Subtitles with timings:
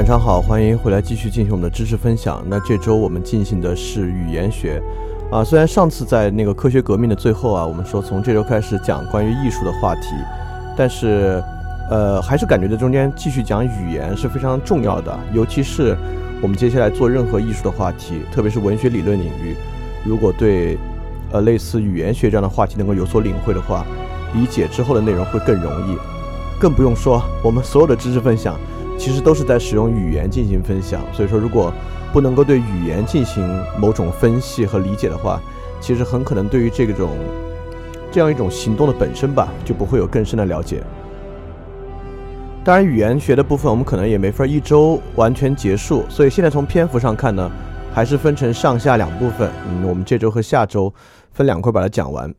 [0.00, 2.42] 晚上好，欢迎回来继续进行我们的知识分享。
[2.48, 4.82] 那这周我们进行的是语言学，
[5.30, 10.06] 啊，虽然上次在那个科学革命的最后啊，我们说从这周开始讲关于艺术的话题，
[10.74, 11.44] 但是，
[11.90, 15.94] 呃，还是感觉在中间继续讲语言是非常重要的，尤其是
[16.40, 19.54] 我们接下来做任何艺术的话题，特别是文学理论领域，
[20.02, 20.78] 如果对，
[21.30, 23.84] 呃，类似语言学这样的话题能够有所领会的话，
[24.32, 25.98] 理解之后的内容会更容易，
[26.58, 28.58] 更不用说我们所有的知识分享。
[29.00, 31.72] 其实都是在使用语言进行分享，所以说如果
[32.12, 33.42] 不能够对语言进行
[33.80, 35.40] 某种分析和理解的话，
[35.80, 37.16] 其实很可能对于这种
[38.12, 40.82] 这样一种行动的本身吧，就不会有更深的了解。
[42.62, 47.50] 当然，语言学的部分我们可能也没法一周完全结束，所以现在从篇幅上看呢，
[47.94, 49.50] 还是分成上下两部分。
[49.66, 50.92] 嗯，我们这周和下周
[51.32, 52.34] 分两块把它讲完。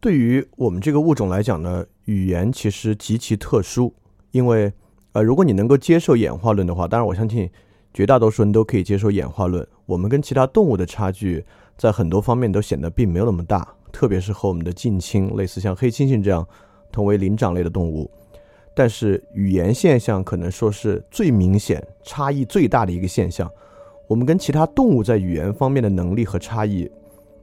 [0.00, 3.94] 对于我们这个物种来讲呢，语言其实极其特殊，
[4.32, 4.72] 因为。
[5.12, 7.50] 呃，如果你能够接受演化论的话，当然我相信
[7.92, 9.66] 绝大多数人都可以接受演化论。
[9.86, 11.44] 我们跟其他动物的差距
[11.76, 16.46] 在很多方面都显得并没有那么大，特别是和我们的近亲，类似像黑猩猩这样
[16.92, 18.08] 同为灵长类的动物。
[18.72, 23.50] 但是语言现象可能说是最明显、差异最大的一个现象。
[24.06, 26.88] 我们跟其他动物在语言方面的能力和差异，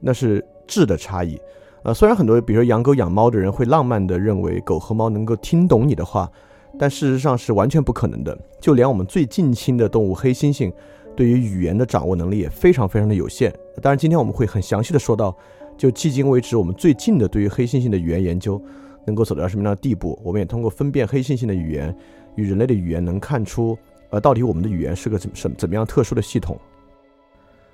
[0.00, 1.38] 那是质的差异。
[1.82, 6.30] 呃，虽然很多比如说养狗养猫的人会浪漫地认为狗和猫能够听懂你的话。
[6.76, 8.36] 但事实上是完全不可能的。
[8.60, 10.72] 就连我们最近亲的动物黑猩猩，
[11.16, 13.52] 对于语言的掌握能力也非常非常的有限。
[13.80, 15.36] 当然，今天我们会很详细的说到，
[15.76, 18.60] 就迄今为止我们最近的对于黑猩猩的语言研究
[19.04, 20.18] 能够走到什么样的地步。
[20.24, 21.94] 我们也通过分辨黑猩猩的语言
[22.34, 23.78] 与人类的语言，能看出
[24.10, 26.58] 呃到底我们的语言是个怎什怎么样特殊的系统。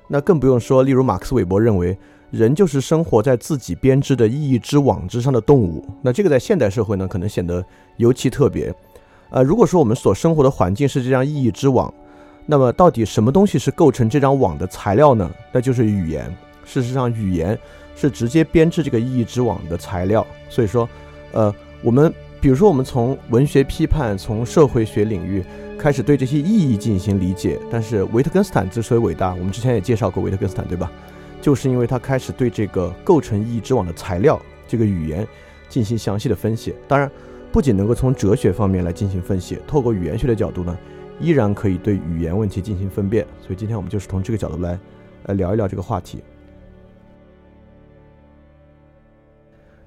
[0.08, 1.96] 那更不用说，例如马克思韦伯认为。
[2.34, 5.84] 人就是生活在自己编织的意义之网之上的动物。
[6.02, 7.64] 那这个在现代社会呢，可能显得
[7.96, 8.74] 尤其特别。
[9.30, 11.92] 呃，如果说我们所生活的环境是这张意义之网，
[12.46, 15.30] 那么到底什么东西是构成这张网的材料呢？
[15.52, 16.34] 那就是语言。
[16.64, 17.58] 事实上，语言
[17.94, 20.26] 是直接编织这个意义之网的材料。
[20.48, 20.88] 所以说，
[21.32, 25.44] 呃，我们比如说，我们从文学批判、从社会学领域
[25.78, 27.58] 开始对这些意义进行理解。
[27.70, 30.90] 但是，维特根斯坦之所以伟大，我们之前也介绍过维特根斯坦，对吧？
[31.44, 35.28] 就是因为他开始对这个构成意义之网的材料，这个语言
[35.68, 36.74] 进行详细的分析。
[36.88, 37.10] 当然，
[37.52, 40.74] 不仅能够从哲学方面来进行分析，透过语言学的角度呢，
[41.20, 43.26] 依然可以对语言问题进行分辨。
[43.42, 44.80] 所以今天我们就是从这个角度来，
[45.24, 46.24] 来聊一聊这个话题。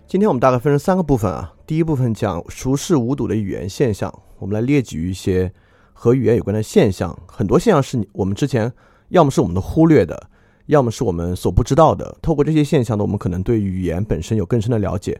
[0.05, 5.51] 今天我们大概分成三个部分啊，第一部分讲熟视无睹的语言现象，我们来列举一些
[5.91, 7.17] 和语言有关的现象。
[7.27, 8.71] 很多现象是你我们之前
[9.09, 10.29] 要么是我们的忽略的。
[10.67, 15.19] 要么是我们所不知道的，透过这些现象呢，我们可能对语言本身有更深的了解。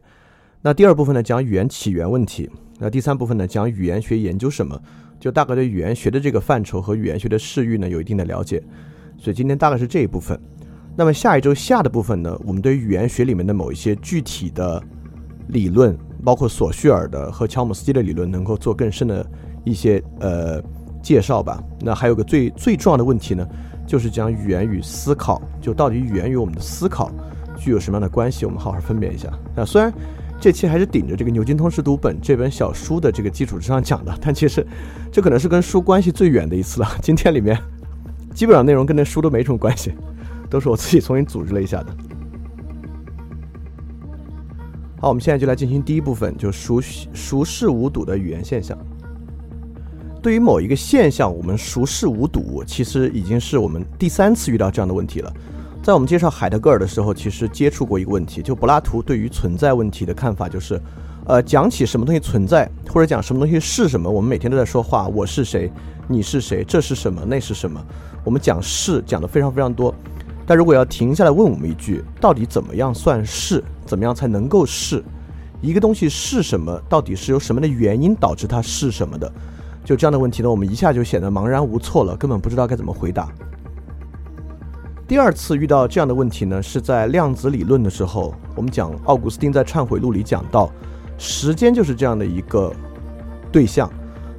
[0.62, 2.50] 那第二部分呢讲语言起源问题，
[2.80, 4.80] 那第三部分呢讲语言学研究什么，
[5.20, 8.62] 就大概对语言学的这个范畴和语言学的视域呢有一定的了解。
[9.18, 10.40] 所以今天大概是这一部分。
[10.96, 14.84] 那么下一周下的部分呢，我们对语言学里面的某一些具体的
[15.50, 15.96] 理论，
[16.26, 19.26] 包括索绪尔的和乔姆斯基的理论，能够做更深的
[19.64, 20.62] 一些呃
[21.02, 21.64] 介绍吧。
[21.80, 23.48] 那还有个最最重要的问题呢，
[23.88, 27.10] 就是讲语言与思考，就到底语言与我们的思考
[27.58, 28.46] 具有什么样的关系？
[28.46, 29.32] 我们好好分辨一下。
[29.56, 29.92] 那虽然
[30.40, 34.64] 这期还是顶着这个牛津通识读本这本小书的这个基础之上讲的，但其实
[35.12, 36.88] 这可能是跟书关系最远的一次了。
[37.02, 37.58] 今天里面
[38.36, 39.94] 基本上内容跟那书都没什么关系。
[40.50, 41.88] 都是我自己重新组织了一下的。
[45.02, 48.78] 好，我们现在就来进行第一部分，就熟熟视无睹的语言现象。
[50.28, 55.34] 对于某一个现象，我们熟视无睹，其实已经是我们第三次遇到这样的问题了。
[55.82, 60.82] 在我们介绍海德格尔的时候，其实接触过一个问题，就柏拉图对于存在问题的看法就是，
[61.28, 65.72] 呃，讲起什么东西存在，或者讲什么东西是什么，我们每天都在说话，我是谁，
[66.10, 67.82] 你是谁，这是什么，那是什么，
[68.26, 69.96] 我们讲是讲的非常非常多。
[70.46, 73.64] 但如果要停下来问我们一句，到底怎么样算是？
[73.86, 75.02] 怎么样才能够是？
[75.62, 76.78] 一个东西是什么？
[76.90, 79.32] 到底是由什么的原因导致它是什么的？
[79.88, 83.30] 就这样的问题呢，我们一下就显得茫然无措了，根本不知道该怎么回答。
[85.08, 90.70] 第二次遇到这样的问题呢，是在量子理论的时候，我们讲奥古斯丁在《忏悔录》里讲到，
[91.18, 92.70] 时间就是这样的一个
[93.50, 93.90] 对象。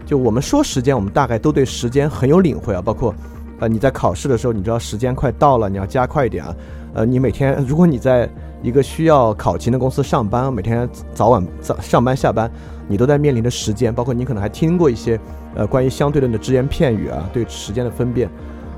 [0.04, 3.14] 就我们说时间，我们大概都对时间很有领会啊，包括。
[3.60, 6.54] 呃，你在考试的时候，你知道时间快到了，你要加快一点啊。
[6.92, 8.30] 呃，你每天，如果你在
[8.62, 12.50] 一个需要考勤的公司上班，每天早晚早上班下班，
[12.88, 15.18] 你都在面临着时间，包括你可能还听过一些
[15.54, 18.28] 呃关于相对论的只言片语啊，对时间的分辨。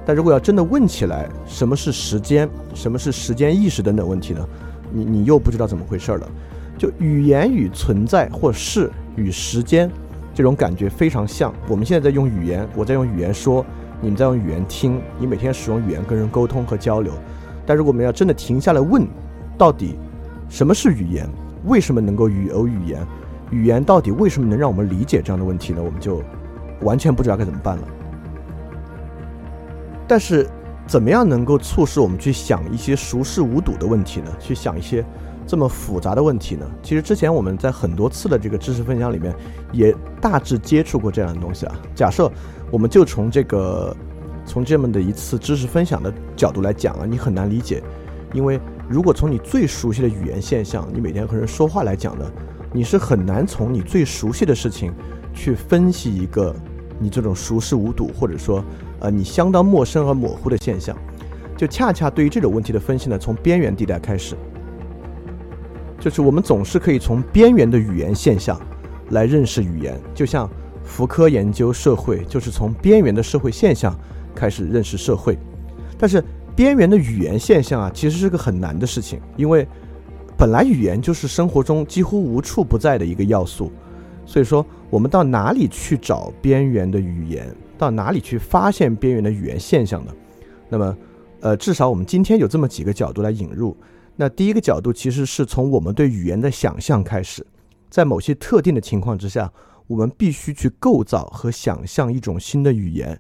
[0.05, 4.47] 但如果要真的问起来，什么是时间，什么是时间意识等等问题呢？
[4.93, 6.29] 你你又不知道怎么回事了。
[6.77, 9.91] 就语言与存在或是与时间
[10.35, 11.55] 这种感觉非常像。
[11.69, 13.65] 我们现在在用语言，我在用语言说。
[14.03, 17.13] 你们在用语言听，你每天使用语言跟人沟通和交流，
[17.67, 19.07] 但如果我们要真的停下来问，
[19.61, 19.99] 到底
[20.49, 21.29] 什么是语言？
[21.67, 23.07] 为什么能够语有语言？
[23.51, 25.83] 语言到底为什么能让我们理解这样的问题呢？
[25.83, 26.23] 我们就
[26.81, 27.83] 完全不知道该怎么办了。
[30.09, 30.49] 但是，
[30.87, 34.33] 怎么样能够促使我们去想一些熟视无睹的问题呢？
[34.41, 35.05] 去想一些
[35.47, 36.65] 这么复杂的问题呢？
[36.83, 39.35] 其实之前我们在很多次的这个知识分享里面，
[39.73, 41.75] 也大致接触过这样的东西啊。
[41.95, 42.33] 假设。
[42.73, 43.97] 我们就从这个，
[44.47, 47.83] 从这么的一次知识分享的角度来讲啊，你很难理解，
[48.33, 48.61] 因为
[48.91, 52.29] 如果从你最熟悉的语言现象，你每天和人说话来讲呢，
[52.73, 54.93] 你是很难从你最熟悉的事情
[55.33, 56.53] 去分析一个
[56.99, 58.65] 你这种熟视无睹或者说
[58.99, 60.97] 呃你相当陌生而模糊的现象，
[61.57, 64.35] 就恰恰对于这种问题的分析呢，从边缘地带开始，
[66.01, 68.61] 就是我们总是可以从边缘的语言现象
[69.11, 70.51] 来认识语言，就像。
[70.83, 73.97] 福柯研究社会，就是从边缘的社会现象
[74.35, 75.39] 开始认识社会。
[75.97, 76.25] 但是，
[76.61, 79.67] 边缘的语言现象啊，其实是个很难的事情，因为
[80.37, 83.73] 本来语言就是生活中几乎无处不在的一个要素。
[84.27, 87.51] 所以说，我们到哪里去找边缘的语言？
[87.79, 90.13] 到哪里去发现边缘的语言现象呢？
[90.69, 90.99] 那么，
[91.41, 93.75] 呃，至少我们今天有这么几个角度来引入。
[94.15, 97.43] 那第一个角度，其实是从我们对语言的想象开始，
[97.89, 99.51] 在某些特定的情况之下。
[99.87, 103.19] 我们必须去构造和想象一种新的语言，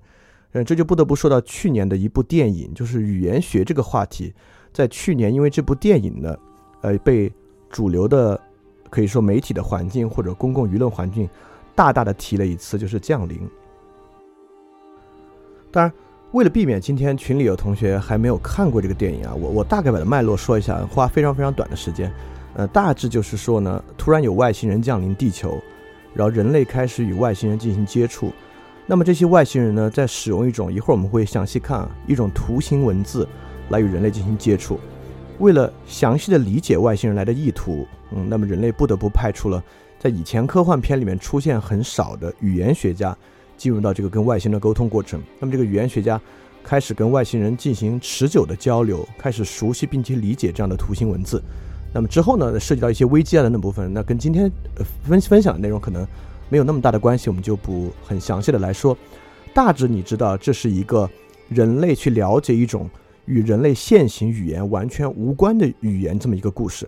[0.52, 4.33] 嗯，这就不得不说到去年的一部电影，就是语言学这个话题，
[4.73, 6.37] 在去年因为这部电影呢，
[6.80, 7.33] 呃，被
[7.71, 8.40] 主流的
[8.88, 11.28] 可以说媒体的环境或者公共舆论环境
[11.75, 13.38] 大大的提了一次，就是降临。
[15.71, 15.92] 当然，
[16.33, 22.12] 为了避免今天群里有同学还没有看过这个电影啊，我我大概把它脉络说一下，花非常非常短的时间，
[22.54, 25.57] 呃，大致就是说呢，突然有外星人降临地球。
[26.12, 28.33] 然后人类开始与外星人进行接触，
[28.91, 33.25] 那么这些外星人呢，在使用一种一会儿我们会详细看啊，一种图形文字
[33.69, 34.81] 来与人类进行接触。
[35.39, 39.63] 为了详细的理解外星人来的意图，嗯，那么人类不得不派出了
[40.01, 43.17] 在以前科幻片里面出现很少的语言学家
[43.57, 45.23] 进入到这个跟外星人沟通过程。
[45.39, 46.21] 那么这个语言学家
[46.65, 51.41] 开始跟外星人进行持久的交流，开始熟悉并且理解这样的图形文字。
[51.95, 54.51] 那么之后呢，涉及到一些危机啊的那部分，那跟今天
[55.05, 56.05] 分分享的内容可能
[56.50, 58.95] 没有那么大的关系，我们就不很详细的来说。
[59.54, 61.09] 大致你知道，这是一个
[61.49, 62.90] 人类去了解一种
[63.25, 66.87] 与人类现行语言完全无关的语言这么一个故事。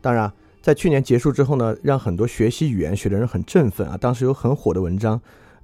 [0.00, 3.96] 当然，在去年结束之后呢，让很多学习语言学的人很振奋啊。
[3.96, 5.20] 当时有很火的文章，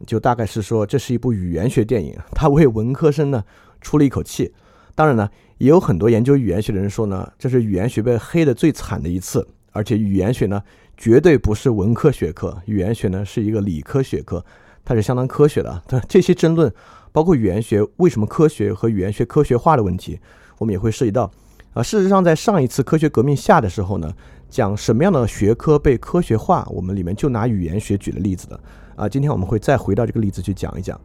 [0.06, 3.42] 就大概是说这是一部语言学电影，他为文科生呢
[3.80, 4.52] 出了一口气。
[4.94, 5.28] 当然呢。
[5.58, 10.60] 也有很多研究语言学的人说呢，这是语言学被黑的最惨的一次而且语言学呢，
[11.02, 14.44] 绝对不是文科学科，语言学呢是一个理科学科，
[14.84, 15.82] 它是相当科学的。
[16.08, 16.72] 这些争论，
[17.10, 20.20] 包括语言学为什么科学和语言学科学化的问题，
[20.58, 21.28] 我们也会涉及到。
[21.74, 24.14] 啊，事实上，在上一次科学革命下的时候呢，
[24.48, 28.60] 讲什么样的学科被科学化，我们里面就拿语言学举了例子的。
[28.94, 31.00] 啊，今天我们会再回到这个例子去讲一讲。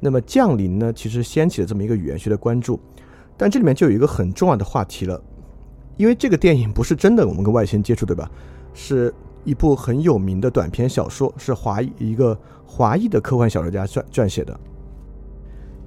[0.00, 2.80] 那么降临呢，其实掀起了这么一个语言学的关注，
[3.36, 5.22] 但这里面就有一个很重要的话题了。
[5.98, 8.30] 因为这个电影不是真的，我们跟外星接触，对吧？
[8.72, 9.12] 是
[9.44, 14.58] 一部很有名的短篇小说，是华裔一个华裔的科幻小说家撰撰写的。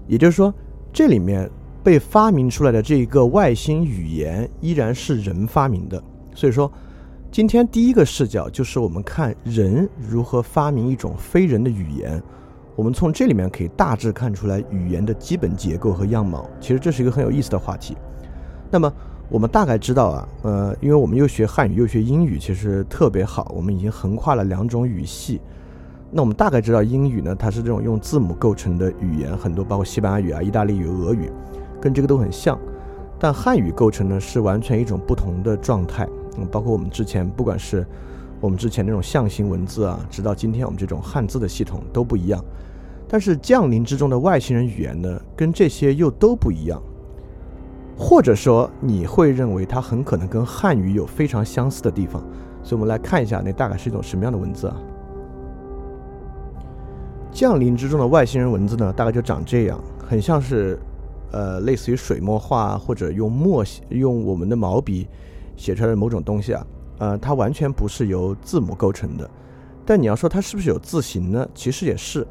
[0.07, 0.53] 也就是说，
[0.93, 1.49] 这里面
[1.83, 6.01] 被发明出来的这一个外星语言依然是人发明的。
[6.33, 6.71] 所以说，
[7.31, 12.21] 今天第一个视角就是我们看人如何发明一种非人的语言。
[12.75, 16.49] 我们从这里面可以大致看出来语言的基本结构和样貌。
[16.59, 17.95] 其实这是一个很有意思的话题。
[18.69, 18.93] 那么。
[19.27, 23.51] 我们大概知道啊，呃，因为我们又学汉语又学英语，其实特别好。
[23.55, 25.41] 我们已经横跨了两种语系。
[26.11, 31.29] 那我们大概知道英语呢，它是这种用字母构成的语言，很多包括西班牙语啊、意大利语、俄语，
[31.81, 32.57] 跟这个都很像。
[33.19, 36.07] 但汉语构成呢，是完全一种不同的状态。
[36.37, 37.85] 嗯，包括我们之前，不管是
[38.39, 42.43] 我们之前那种象形文字啊，直到今天我们这种汉字的系统都不一样。
[43.07, 46.81] 但是降临之中的外星人语言呢，跟这些又都不一样。
[47.97, 52.21] 或者说你会认为它很可能跟汉语有非常相似的地方，
[52.61, 54.75] 所以我们来看一下，那大概是一种什么样的文字啊？
[57.31, 60.77] 降临之中的外星人文字呢，大概就长这样，很像是，
[61.31, 65.07] 呃，类似于水墨画或者用墨写、用我们的毛笔
[65.55, 69.29] 写出来的某种东西啊，呃，它完全不是由字母构成的。
[69.85, 71.47] 但你要说它是不是有字形呢？
[71.53, 72.27] 其实也是。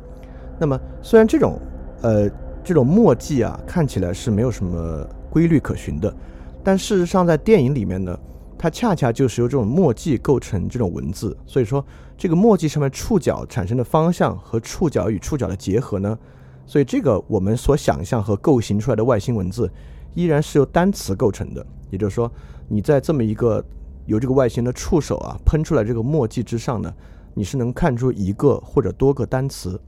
[0.58, 1.58] 那么虽然这种，
[2.02, 2.28] 呃，
[2.62, 5.08] 这种墨迹啊，看起来是没有什么。
[5.34, 6.14] 规律可循的，
[6.62, 8.16] 但事实上在电影里面呢，
[8.56, 11.36] 它恰恰就是由这种墨迹构成这种文字。
[11.44, 11.84] 所以说，
[12.16, 16.16] 这个墨迹上面触角产生的方向和触角与触角的结合呢，
[16.64, 19.68] 所以这个我们所想象和构形出来的外星文字，
[20.14, 21.66] 依然是由单词构成的。
[21.90, 22.30] 也就是说，
[22.68, 23.60] 你在这么一个
[24.06, 26.94] 由这个外星的触手啊喷出来这个墨迹之上呢，
[27.34, 29.80] 你是能看出一个或者多个单词。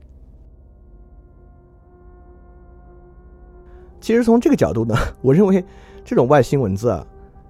[4.00, 5.64] 其实从这个角度呢， 我认为
[6.04, 7.04] 这种外星文字啊，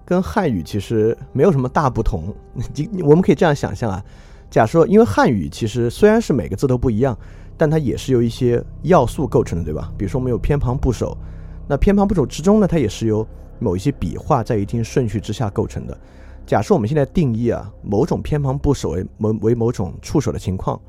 [0.05, 2.33] 跟汉语其实没有什么大不同。
[2.73, 4.03] 你我们可以这样想象啊，
[4.49, 7.15] 假设因为汉语其实虽然是每个字都不一样，
[7.57, 9.91] 但它也是由一些要素构成的，对吧？
[9.97, 11.15] 比如说我们有偏旁部首，
[11.67, 13.27] 那偏旁部首之中呢，它也是由
[13.59, 15.97] 某一些笔画在一定顺序之下构成的。
[16.45, 20.79] 假设我们现在定义啊，某种偏旁部首为某为某种触手的情况，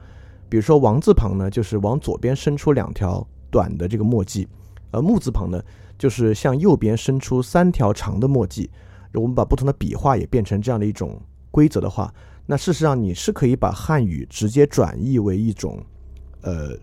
[0.49, 4.47] 比如说王字旁呢，就是往左边伸出两条短的这个墨迹。
[4.91, 5.63] 而木字旁呢，
[5.99, 8.71] 就是向右边伸出三条长的墨迹。
[9.15, 12.13] 我们把不同的笔画也变成这样的一种规则的话，
[12.47, 15.83] 那事实上你是可以把汉语直接转译为一种，
[16.43, 16.77] 呃，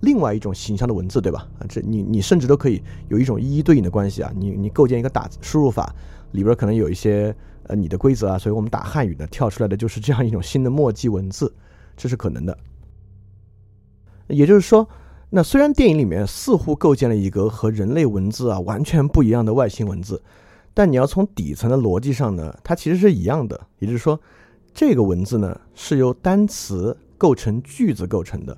[0.00, 1.48] 另外一种形象的文字，对吧？
[1.60, 4.32] 啊，这你你甚至都可以有一种一一对应的关系啊。
[4.36, 5.94] 你你构建一个打输入法
[6.32, 7.34] 里边可能有一些
[7.64, 11.54] 呃你的规则啊，所以我们打汉语呢，跳出来的就是这样一种新的墨迹文字，
[11.96, 12.58] 这是可能的。
[14.26, 14.86] 也就是说。
[15.30, 20.22] 那虽然电影里面似乎构建了一个和人类文字啊完全不一样的外星文字，
[20.72, 23.60] 但你要从底层的逻辑上呢，它其实是一样的。
[23.78, 24.18] 也就是说，
[24.72, 28.56] 这个文字呢是由单词构成句子构成的。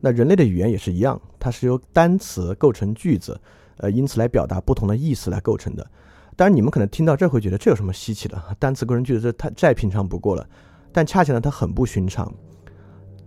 [0.00, 3.38] 那人类的语言也是一样，它是由单词构成句子，
[3.76, 5.86] 呃，因此来表达不同的意思来构成的。
[6.34, 8.42] 当然，你们可能听到这会觉得这有什么稀奇的？
[8.58, 10.48] 单词构成句子，这太再平常不过了。
[10.92, 12.32] 但恰恰呢，它很不寻常，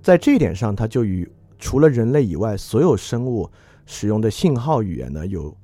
[0.01, 3.51] 在这一点上，它就与除了人类以外，所有生物
[3.85, 5.55] 使用的信号语言呢，有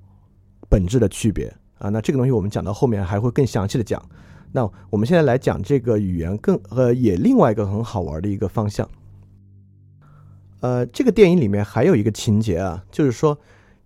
[0.69, 1.89] 本质的区别啊。
[1.89, 4.03] 那这个东西我们讲到后面还会更详细的讲。
[4.51, 8.87] 那我们现在来讲这个语言更呃，也另外一个很好玩的一个方向。
[10.61, 13.37] 呃，这个电影里面还有一个情节啊，就是说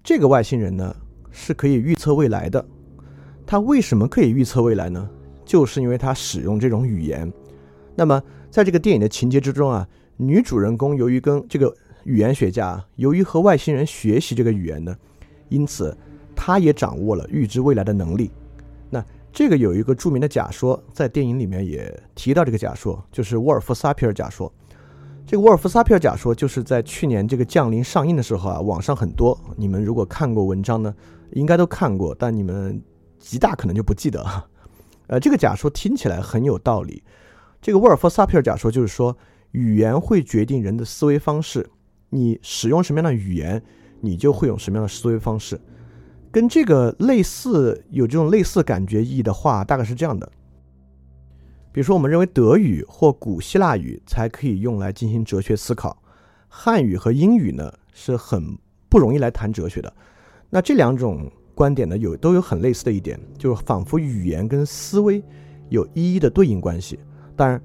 [0.03, 0.95] 这个外星人呢
[1.31, 2.65] 是可以预测未来的。
[3.45, 5.09] 他为什么可以预测未来呢？
[5.43, 7.31] 就是因为他使用这种语言。
[7.95, 9.87] 那么在这个电影的情节之中啊，
[10.17, 11.75] 女主人公由于跟这个
[12.09, 14.97] 语言学家由于和外星人学习这个语言呢，
[15.49, 15.95] 因此
[16.35, 18.31] 他也掌握了预知未来的能力。
[18.89, 24.51] 那这个有一个著名的假说，在电影里面也提到这个假说，就是沃尔夫萨皮尔假说。
[25.23, 30.91] 这个沃尔夫萨皮尔假说就是在去年这个降临上映的时候啊，网上很多，你们如果看过文章呢，
[31.33, 32.81] 应该都看过，但你们
[33.19, 34.25] 极大可能就不记得。
[35.05, 37.03] 呃，这个假说听起来很有道理。
[37.61, 39.15] 这个沃尔夫萨皮尔假说就是说，
[39.51, 41.69] 语言会决定人的思维方式。
[42.09, 43.61] 你使用什么样的语言，
[44.01, 45.59] 你就会有什么样的思维方式。
[46.31, 50.31] 跟这个类似，有这种类似感觉意义的话，大概是这样的：
[51.71, 56.01] 比如说，我们认为德语或古希腊语才可以用来进行哲学思考，
[56.47, 58.57] 汉语和英语呢是很
[58.89, 59.91] 不容易来谈哲学的。
[60.51, 65.23] 那这两种观点呢，有都有很类似的一点，就是仿佛语言跟思维
[65.69, 66.99] 有一一的对应关系。
[67.35, 67.59] 当然，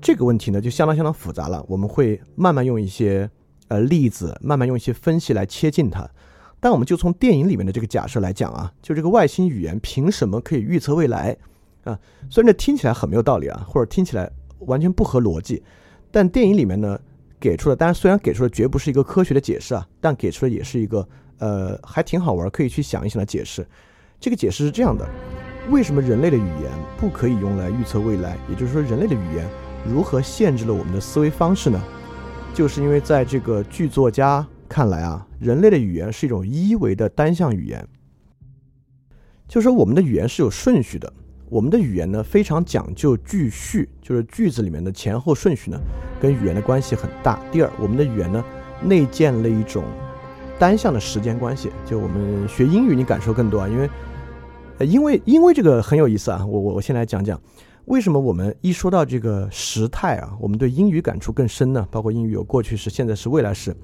[0.00, 3.28] 这个问题呢就相当相当复杂了，我们会慢慢用一些
[3.68, 6.08] 呃例子，慢慢用一些分析来切近它。
[6.60, 11.36] 但我们就从电影里面的这个假设来讲啊，就这个外星语言凭什么可以预测未来？
[11.84, 11.96] 啊，
[12.28, 15.62] 虽然这听起来很没有道理啊，或者听起来完全不合逻辑，
[16.10, 16.98] 但电影里面呢
[17.38, 21.08] 给出了，当然虽然给出的绝不是一个科学的解释啊，但给出的也是一个
[21.38, 23.64] 呃还挺好玩，可以去想一想的解释。
[24.18, 25.08] 这个解释是这样的：
[25.70, 28.36] 为什么人类的语言不可以用来预测未来？
[28.48, 29.48] 也就是说，人类的语言
[29.86, 31.80] 如何限制了我们的思维方式呢？
[32.58, 37.86] 就是因为在这个剧作家看来啊，人类的语言是一种一维的单向语言，
[39.46, 41.12] 就是说我们的语言是有顺序的。
[41.48, 45.78] 我们的语言呢非常讲究句序，就是句子里面的前后顺序呢
[46.20, 47.40] 跟语言的关系很大。
[47.52, 48.44] 第二，我们的语言呢
[48.82, 49.84] 内建了一种
[50.58, 51.70] 单向的时间关系。
[51.86, 53.88] 就我们学英语，你感受更多啊，因为
[54.78, 56.44] 呃，因为因为这个很有意思啊。
[56.44, 57.40] 我我我先来讲讲
[57.88, 61.86] 为什么我们一说到这个时态啊，我们对英语感触更深呢？
[61.90, 63.74] 包括英语有过去式、现在式、未来式。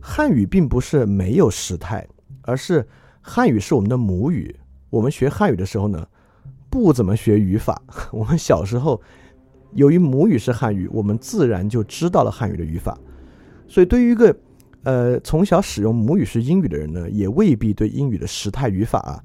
[0.00, 2.06] 汉语并不是没有时态，
[2.42, 2.86] 而是
[3.20, 4.54] 汉语是我们的母语。
[4.90, 6.06] 我们学汉语的时候呢。
[6.72, 7.82] 不怎么学语法，
[8.12, 9.02] 我们小时候
[9.72, 12.96] 由于母语是汉语，我们自然就知道了汉语的语法。
[13.66, 14.36] 所以，对于一个
[14.84, 19.20] 呃从小使用母语是英语的人呢，也未必对英语的时态语法啊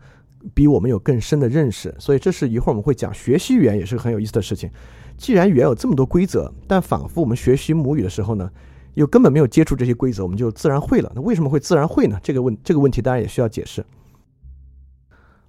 [0.54, 1.94] 比我们有更深的认识。
[2.00, 4.70] 所以，这是一会儿我们会讲学习语言也是很有意思的事情。
[5.18, 8.52] 既然语言有这么多规则，但仿佛我们学习母语的时候呢，
[8.96, 11.12] 又根本没有接触这些规则，我们就自然会了。
[11.16, 12.20] 那为什么会自然会呢？
[12.22, 13.86] 这个问这个问题当然也需要解释。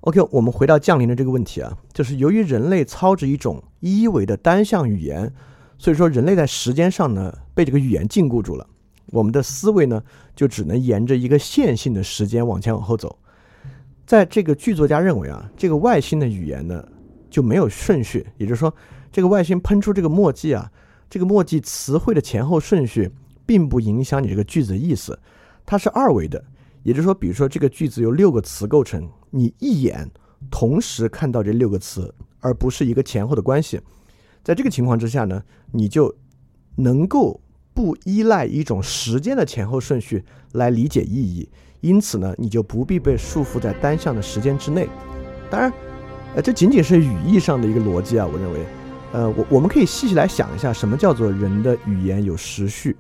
[0.01, 5.33] OK，我们回到降临的这个问题啊，就是由于人类操着一种一维的单向语言，
[5.79, 8.65] 所以说人类在时间上呢被这个语言禁锢住了，
[9.07, 10.01] 我们的思维呢
[10.37, 13.19] 就只能沿着一个线性的时间往前往后走。
[14.07, 16.87] 在这个剧作家认为啊，这个外星的语言呢
[17.29, 18.73] 就没有顺序，也就是说，
[19.11, 20.71] 这个外星喷出这个墨迹啊，
[21.11, 23.11] 这个墨迹词汇的前后顺序
[23.45, 25.19] 并不影响你这个句子的意思，
[25.65, 26.43] 它是二维的。
[26.85, 30.09] 也就是说，比如说这个句子由六个词构成，你一眼
[30.53, 33.81] 同时看到这六个词，而不是一个前后的关系。
[34.45, 35.43] 在这个情况之下呢，
[35.73, 36.15] 你就
[36.77, 37.41] 能够
[37.75, 41.49] 不依赖一种时间的前后顺序来理解意义，
[41.81, 44.89] 因此呢，你就不必被束缚在单向的时间之内。
[45.51, 45.73] 当然，
[46.35, 48.27] 呃，这仅仅是语义上的一个逻辑啊。
[48.27, 48.67] 我认为，
[49.13, 52.97] 呃，我我们可以细细来想一下，什么叫做人的语言有时序。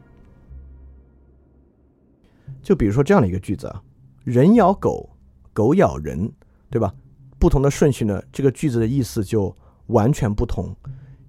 [2.62, 3.82] 就比如说这样的一个句子啊，
[4.24, 5.08] 人咬狗，
[5.52, 6.30] 狗咬人，
[6.70, 6.92] 对吧？
[7.38, 9.54] 不同的顺序呢，这个句子的意思就
[9.86, 10.74] 完全不同。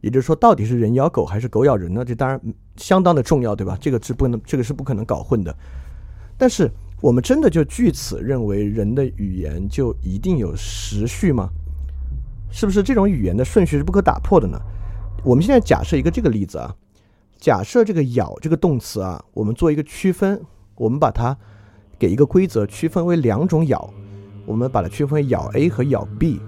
[0.02, 2.06] 也就是说，到底是人咬狗还是狗咬人呢？
[2.06, 2.40] 这当然
[2.78, 3.78] 相当的重要，对吧？
[3.82, 5.56] 这个是不能，这个是不可能搞混的。
[6.38, 11.50] 但是，我们真的就据此认为人的语言就一定有时序吗？
[12.50, 14.60] 是不是这种语言的顺序是不可打破的呢？
[15.24, 16.76] 我们现在假设一个这个例子啊，
[17.38, 20.42] 假设这个咬这个动词啊，我们做一个区分。
[20.76, 21.36] 我们把它
[21.98, 23.92] 给一个规则，区分为两种咬。
[24.46, 26.40] 我们把它区分为咬 A 和咬 B。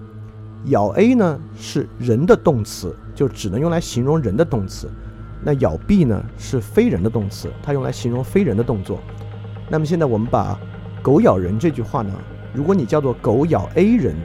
[0.65, 4.87] 咬 A 呢是人的动词，就只能用来形容人的动词。
[5.43, 8.99] 那咬 B 呢是非人的动词，它用来形容非人的动作。
[9.69, 10.59] 那么现在我们把
[11.01, 12.13] 狗咬人这句话呢，
[12.53, 14.15] 如果你叫做狗咬 A 人，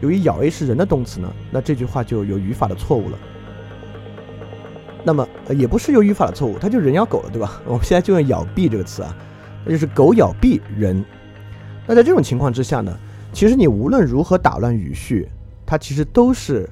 [0.00, 3.18] 由于咬 A 是人的动词呢，那这句话就有语法的错误了。
[5.04, 7.60] 那么也不是有语法的错误，它就人咬狗了，对吧？
[7.68, 9.16] 我们现在就用咬 B 这个词啊。
[9.64, 11.04] 那就是狗咬 B 人，
[11.86, 12.96] 那在这种情况之下呢，
[13.32, 15.28] 其实你无论如何打乱语序，
[15.64, 16.68] 它其实都是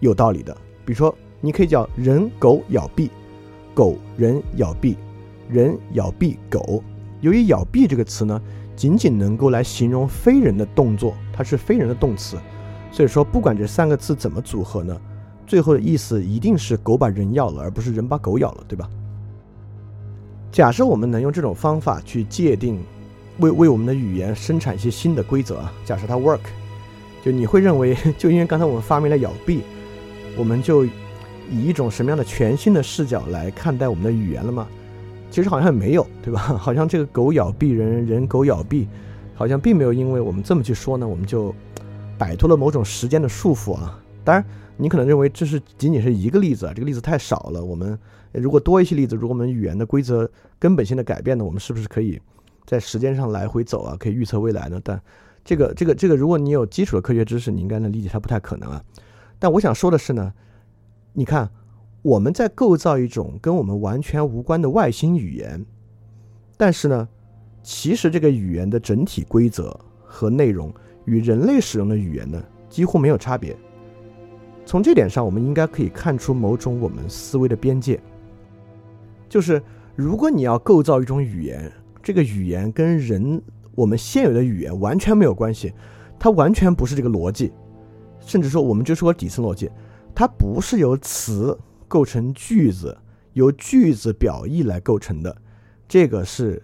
[0.00, 0.56] 有道理的。
[0.84, 6.82] 比如说，你可以叫人狗咬 B”，“，狗人咬 B”，“，人咬 B 狗。
[7.20, 8.40] 由于咬壁这个词呢，
[8.76, 12.36] 仅仅能够来形容非人的动作，它是非人的动词，
[12.92, 15.00] 所以说不管这三个字怎么组合呢，
[15.46, 18.88] 最后的意思一定是狗把人咬了，而不是人把狗咬了，对吧？
[20.52, 22.80] 假设我们能用这种方法去界定，
[23.38, 26.40] 为为我们的语言生产一些新的规则啊，假设它 work，
[27.24, 29.62] 就你会认为， 就因为刚才我们发明了咬壁，
[30.36, 30.90] 我们就以
[31.50, 34.66] 一种什么样的全新的视角来看待我们的语言了吗？
[35.30, 36.40] 其实好像没有，对吧？
[36.58, 38.88] 好像这个狗咬壁人，人狗咬壁，
[39.34, 41.54] 好像并没有因为我们这么去说呢，我们就
[42.16, 43.98] 摆脱了某种时间的束缚啊。
[44.24, 44.44] 当然，
[44.76, 47.98] 你可能认为这是仅仅是一个例子啊，这个例子太少了，我们。
[48.30, 52.20] 如果多一些例子，如果我们语言的规则根本性的改变呢，我们是不是可以
[52.66, 53.96] 在时间上来回走啊？
[53.98, 54.78] 可以预测未来呢？
[54.84, 55.00] 但
[55.42, 58.84] 这个、这个、这个，如果你有基础的科学知识，你应该能理解它不太可能啊。
[59.38, 60.30] 但我想说的是呢，
[61.14, 61.50] 你看，
[62.02, 65.64] 我们在构造一种跟我们完全无关的外星语言，
[66.56, 67.08] 但是呢，
[67.62, 70.72] 其实这个语言的整体规则和内容
[71.04, 73.56] 与人类使用的语言呢几乎没有差别。
[74.64, 77.98] 从这点上，我们应该可以看出某种我们思维的边界，
[79.28, 79.60] 就是
[79.96, 81.70] 如果你要构造一种语言，
[82.02, 83.42] 这个语言跟人
[83.74, 85.72] 我们现有的语言完全没有关系，
[86.18, 87.52] 它完全不是这个逻辑，
[88.20, 89.70] 甚至说我们就说底层逻辑，
[90.14, 91.58] 它不是由词
[91.88, 92.96] 构成句子，
[93.32, 95.36] 由句子表意来构成的，
[95.88, 96.62] 这个是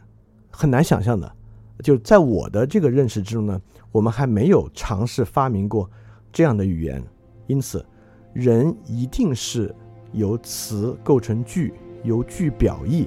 [0.51, 1.35] 很难想象的。
[1.83, 3.61] 就在我的这个认识之中呢，
[3.91, 5.91] 我们还没有尝试发明过
[6.33, 7.03] 这样的语言，
[7.49, 7.85] 因此。
[8.33, 9.73] 人一定是
[10.13, 13.07] 由词构成句，由句表意，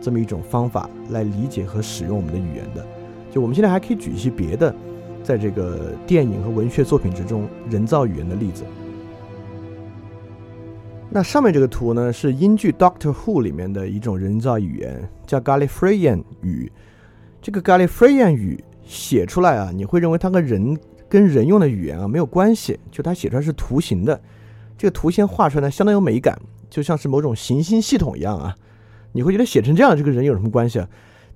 [0.00, 2.84] 这么一种方法来理解和使用我们的语言的。
[3.30, 4.74] 就我们现在还可以举一些别的，
[5.22, 8.64] 在这个电影和文学作品之中人造语言的例子。
[11.16, 16.70] 那上面这个图呢，是英剧《Doctor Who》里面的一种人造语言，叫 Gallifreyan 语。
[17.40, 24.20] 这个 Gallifreyan 语写出来啊，你会认为它跟人跟人用的语言啊没有关系，就它写出来是图形的。
[24.76, 28.54] 这个图先画出来呢，相当有美感，就像是某种行星系统一样啊。
[29.12, 30.86] 你会觉得写成这样，这个人有什么关系啊？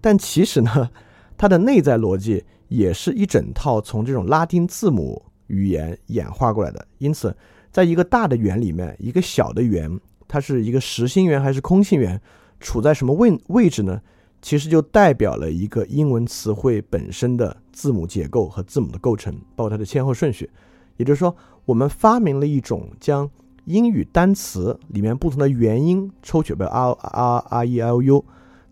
[0.03, 0.91] 但其实呢，
[1.39, 6.87] 它的内在逻辑也是一整套从这种拉丁字母语言演化过来的。
[6.99, 7.35] 因此，
[7.71, 12.21] 在一个大的圆里面，一个小的圆，它是一个实心圆还是空心圆，
[12.61, 14.01] 处在什么位位置呢？
[14.43, 20.51] 其实就代表了一个英文词汇本身的字母结构和字母的构成，包括它的先后顺序。
[20.97, 21.37] 也就是说。
[21.67, 23.31] 我们发明了一种将
[23.67, 28.25] 英语单词里面不同的元音抽取，比如 r r r e l u，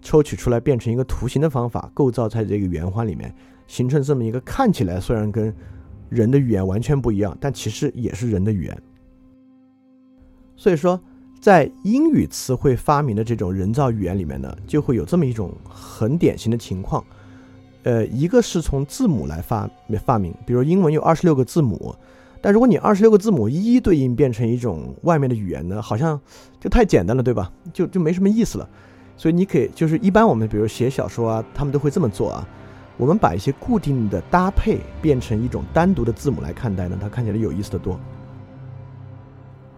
[0.03, 3.33] 抽取出来变成一个图形的方法，构造在这个圆环里面，
[3.69, 5.55] 形成这么一个看起来虽然跟
[6.09, 8.83] 人的语言完全不一样，但其实也是人的语言。
[10.57, 11.01] 所以说，
[11.41, 17.05] 在英语词汇发明的这种人造语言里面呢，就会有这么一种很典型的情况，
[17.85, 19.71] 呃，一个是从字母来发
[20.05, 21.95] 发明，比如英文有二十六个字母。
[22.41, 26.21] 但如果你二十六个字母一一对应变成一种外面的语言呢，好像
[26.61, 27.53] 就太简单了，对吧？
[27.73, 28.69] 就就没什么意思了。
[29.17, 32.49] 所以你可以就是一般我们比如写小说啊，他们都会这么做啊。
[32.99, 37.99] 我们把一些固定的搭配变成一种单独的字母来看待呢，它看起来有意思的多。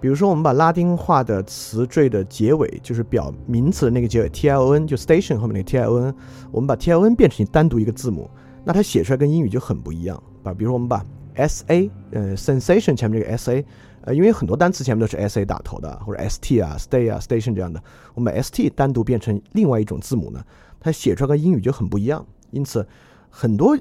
[0.01, 6.15] 比如说我们把拉丁化的词缀的结尾，就是表名词的那个结尾 t i o n，就 station 后面那个 t i o n，
[6.51, 8.29] 我们把 t i o n 变成单独一个字母，
[8.65, 10.55] 那它写出来跟英语就很不一样啊。
[10.55, 11.05] 比如说我们把
[11.35, 13.67] S A，呃，sensation 前面这个 S A，
[14.01, 17.79] 呃，因为很多单词前面都是 S A 打头的，或者 S T 啊，stay 啊，station 这样的，
[18.15, 20.43] 我们把 S T 单独变成另外一种字母呢，
[20.81, 22.25] 它写出来跟英语就很不一样。
[22.53, 22.85] 因此，
[23.31, 23.79] 很多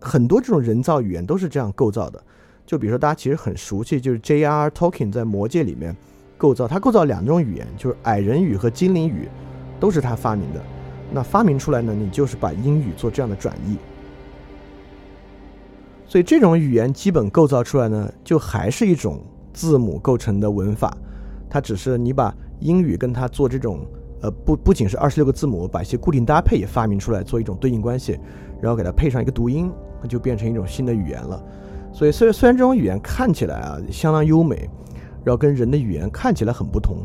[0.00, 2.22] 很多这种人造语言都是这样构造的。
[2.64, 5.96] 就比如说大家其实很熟悉，就是 J R Tolkien 在《魔戒》里面
[6.36, 9.28] 构造，他构造两种语言，就是矮人语和精灵语，
[9.78, 10.60] 都是他发明的。
[11.12, 13.76] 那发明出来呢，你就是把英语做这样的转译。
[16.08, 20.96] 所以这种语言基本构造出来呢，就还是一种字母构成的文法，
[21.48, 23.86] 它只是你把英语跟它做这种，
[24.22, 28.18] 呃，不不仅是二十六个字母，把一些固定搭配也发明出来，做一种对应关系，
[28.60, 29.70] 然后给它配上一个读音，
[30.08, 31.42] 就变成一种新的语言了。
[31.92, 34.68] 所以虽虽然这种语言看起来啊相当优美，
[35.24, 36.98] 然后跟人的语言看起来很不同，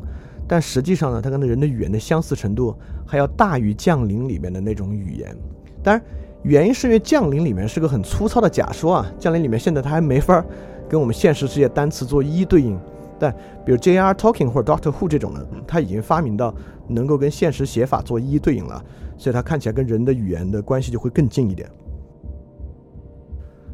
[0.47, 5.36] 但实际上呢，它跟人的语言的相似程度还要大于降临里面的那种语言。
[5.84, 6.04] 当然。
[6.43, 10.43] 原因是因为降临里面是个很粗糙的假说啊，降临里面现在它还没法
[10.89, 12.76] 跟我们现实世界单词做一一对应。
[13.19, 13.32] 但
[13.63, 14.12] 比如 J.R.
[14.15, 16.52] Talking 或者 Doctor Who 这种呢，它已经发明到
[16.91, 18.84] 能够跟现实写法做一一对应了，
[19.17, 21.69] 所以它看起来跟人的语言的关系就会更近一点。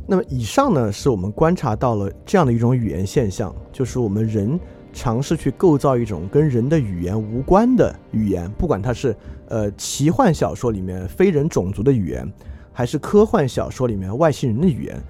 [0.07, 4.59] 那么以上呢，是我们观察到了这样的一种语言现象，就是我们人
[4.93, 9.15] 尝试去构造一种跟人的语言无关的语言，不管它是
[9.49, 12.31] 呃奇幻小说里面非人种族的语言。
[12.71, 15.01] 还是科幻小说里面外星人的语言，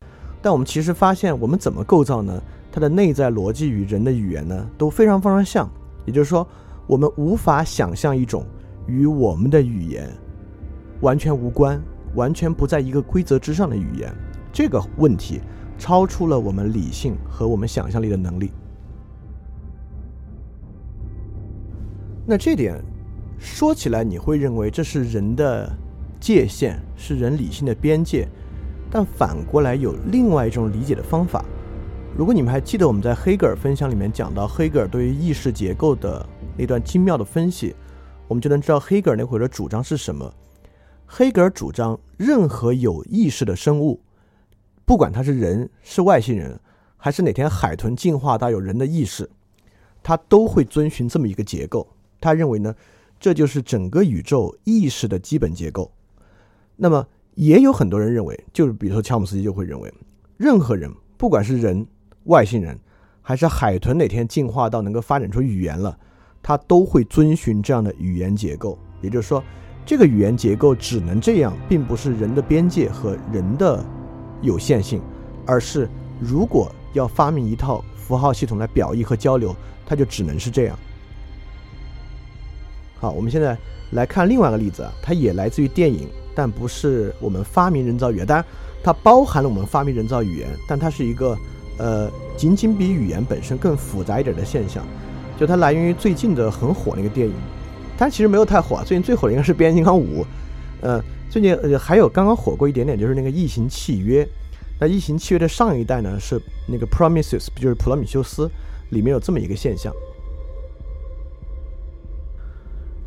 [0.41, 2.41] 但我们其实发现，我们怎么构造呢？
[2.71, 5.69] 它的内在逻辑与人的语言呢都非常非常像。
[6.05, 6.47] 也就是说，
[6.87, 8.45] 我们无法想象一种
[8.87, 10.09] 与我们的语言
[11.01, 11.81] 完全无关、
[12.15, 14.11] 完全不在一个规则之上的语言。
[14.51, 15.41] 这个问题
[15.77, 18.51] 超出了我们理性和我们想象力的能力。
[22.25, 22.81] 那这点
[23.37, 25.71] 说起来，你会认为这是人的？
[26.19, 28.27] 界限是人理性的边界，
[28.89, 31.45] 但反过来有另外一种理解的方法。
[32.17, 37.75] 如果你们还记得我们在黑格尔分享里面讲到黑格尔对于意识结构的那段精妙的分析，
[38.27, 40.33] 我们就能知道黑格尔那会儿的主张是什么。
[41.05, 44.01] 黑格尔主张，任何有意识的生物，
[44.83, 46.59] 不管他是人、是外星人，
[46.97, 49.29] 还是哪天海豚进化到有人的意识，
[50.03, 51.87] 它都会遵循这么一个结构。
[52.19, 52.75] 他认为呢，
[53.19, 55.91] 这就是整个宇宙意识的基本结构。
[56.75, 59.93] 那么也有很多人认为，就是比如说乔姆斯基就会认为，
[60.35, 61.85] 任何人，不管是人、
[62.25, 62.77] 外星人，
[63.21, 65.97] 还是海豚哪天进化到能够发展出语言了，
[66.47, 68.79] 它都会遵循这样的语言结构。
[69.01, 69.43] 也就是说，
[69.85, 73.83] 这个语言结构只能这样，并不是人的边界和人的
[74.41, 75.01] 有限性，
[75.45, 75.89] 而是
[76.21, 79.53] 如果要发明一套符号系统来表意和交流，
[79.85, 80.79] 它就只能是这样。
[82.97, 83.57] 好，我们现在
[83.91, 88.25] 来看另外一个例子啊，它也来自于电影，但不是我们发明人造语言。
[88.25, 88.45] 当然，
[88.81, 91.37] 它包含了我们发明人造语言，但它是一个
[91.77, 94.81] 呃，仅仅比语言本身更复杂一点的现象。
[95.39, 97.33] 就它来源于最近的很火那个电影，
[97.97, 98.83] 但其实没有太火。
[98.83, 100.23] 最近最火的应该是《变形金刚五》。
[100.81, 104.23] 呃，最近呃还有刚刚火过一点点，就是那个《异形契约》。
[104.79, 108.45] 那《异形契约》的上一代呢是那个《Promises》，就是《普罗米修斯》，
[108.89, 109.93] 里面有这么一个现象。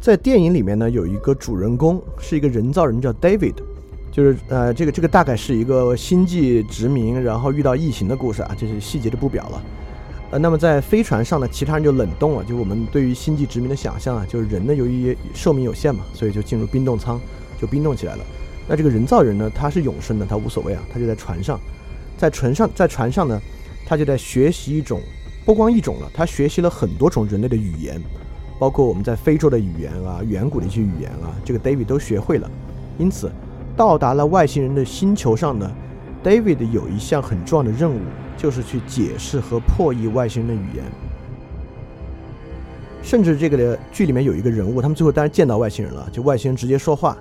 [0.00, 3.54] 在电影里面呢，有一个主人公是一个人造人，叫 David，
[4.10, 9.62] 就是呃，这个这个大概是一个星际殖民，然后遇到异形的故事啊，这是细节就不表了。
[10.30, 17.20] 呃，那么在飞船上呢，其他人就冷冻了，就我们对于星际殖民的想象啊，就是人呢由于寿命有限嘛，所以就进入冰冻舱，
[17.60, 18.24] 就冰冻起来了。
[18.68, 21.58] 那这个人造人呢，他是永生的，他无所谓啊，他就在船上，
[22.16, 23.40] 在船上，在船上呢，
[23.84, 25.00] 他就在学习一种
[25.44, 28.00] 不光一种了，他学习了很多种人类的语言。
[28.60, 32.48] 包括我们在非洲的语言啊，远古的一些语言啊，这个 David 都学会了。
[32.98, 33.32] 因此，
[33.74, 35.68] 到达了外星人的星球上呢
[36.22, 37.98] ，David 有一项很重要的任务，
[38.40, 40.84] 就是去解释和破译外星人的语言。
[43.02, 47.18] 甚至这个的剧里面有一个人物，他们最后当然见到外星人了，就外星人直接说话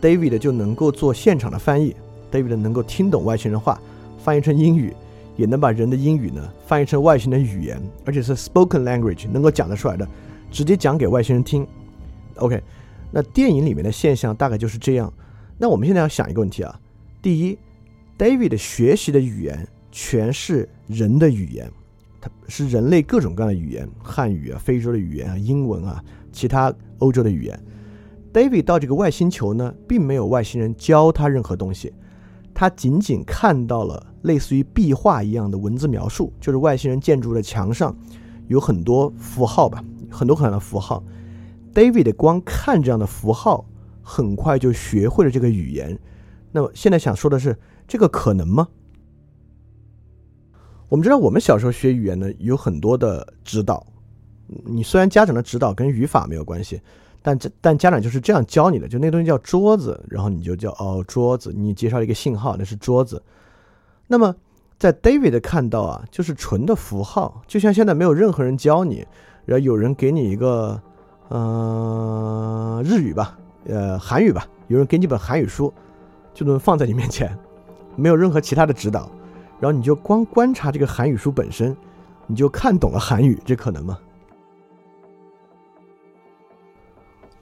[0.00, 1.94] ，David 就能够做现场的翻译
[2.32, 3.78] ，David 能够听懂外星人话，
[4.18, 4.94] 翻译成英语，
[5.36, 10.08] 也能把人的英语呢翻译成外星的语言，而且是 spoken language 能够讲得出来的。
[10.50, 11.66] 直接讲给外星人听
[12.36, 12.62] ，OK，
[13.10, 15.12] 那电影里面的现象大概就是这样。
[15.58, 16.78] 那我们现在要想一个问题啊，
[17.20, 17.58] 第一
[18.16, 21.70] ，David 学习的语言全是人的语言，
[22.20, 26.02] 它是人类各种各样的语言，汉语啊、非洲的语言啊、英文啊、
[26.32, 27.64] 其他欧洲的语言。
[28.32, 31.92] David 到这个外星球呢，并没有外星人教他任何东西，
[32.52, 37.96] 他仅仅看到了类似于壁画一样的文字描述，就是外星人建筑的墙上
[38.48, 39.84] 有很多符号吧。
[40.10, 41.04] 很多很多的符号
[41.72, 43.64] ，David 光看这样的符号，
[44.02, 45.96] 很快就学会了这个语言。
[46.50, 48.66] 那么现在想说的是，这个可能吗？
[50.94, 53.84] 我们知道，我们小时候学语言呢，有很多的指导。
[54.64, 56.80] 你虽然家长的指导跟语法没有关系，
[57.20, 61.52] 但这但家长就是这样教你的，就那东西叫桌子，然后你就叫哦桌子。
[61.52, 63.20] 你介绍一个信号，那是桌子。
[64.06, 64.32] 那么
[64.78, 69.04] 在 David 看到啊，就是纯的符号，就像现在没有任何人教你。
[69.46, 70.80] 然后有人给你一个，
[71.30, 75.74] 嗯，日语吧，呃，韩语吧，有人给你本韩语书，
[76.32, 77.36] 就能放在你面前，
[77.96, 79.10] 没有任何其他的指导，
[79.64, 81.74] 然后你就光观察这个韩语书本身，
[82.26, 83.98] 你就看懂了韩语，这可能吗？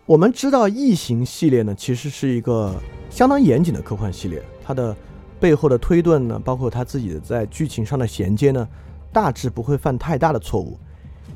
[0.06, 2.72] 我们知道《异形》系列呢，其实是一个
[3.10, 4.96] 相当严谨的科幻系列，它的
[5.40, 8.68] 背后的推断呢，包括它自己的在剧情上的衔接呢，
[9.12, 10.78] 大致不会犯太大的错误。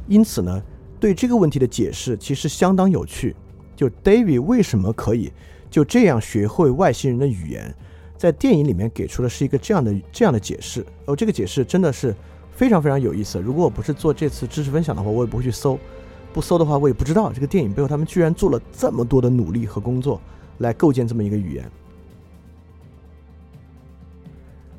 [0.07, 0.63] 因此呢，
[1.01, 3.35] 对这个问题的解释其实相当有趣。
[3.75, 5.33] 就 David 为什么可以
[5.69, 7.75] 就这样学会外星人的语言，
[8.17, 10.85] 在电影里面给出的是一个这样的这样的解释。
[11.05, 12.15] 哦，这个解释真的是
[12.51, 13.41] 非常非常有意思。
[13.41, 15.79] 如果我不是做这次知识分享的话，我也不会去搜。
[16.33, 20.21] 不搜的话，我也不知道这个电影背后他们居然做了这么多的努力和工作
[20.59, 21.71] 来构建这么一个语言。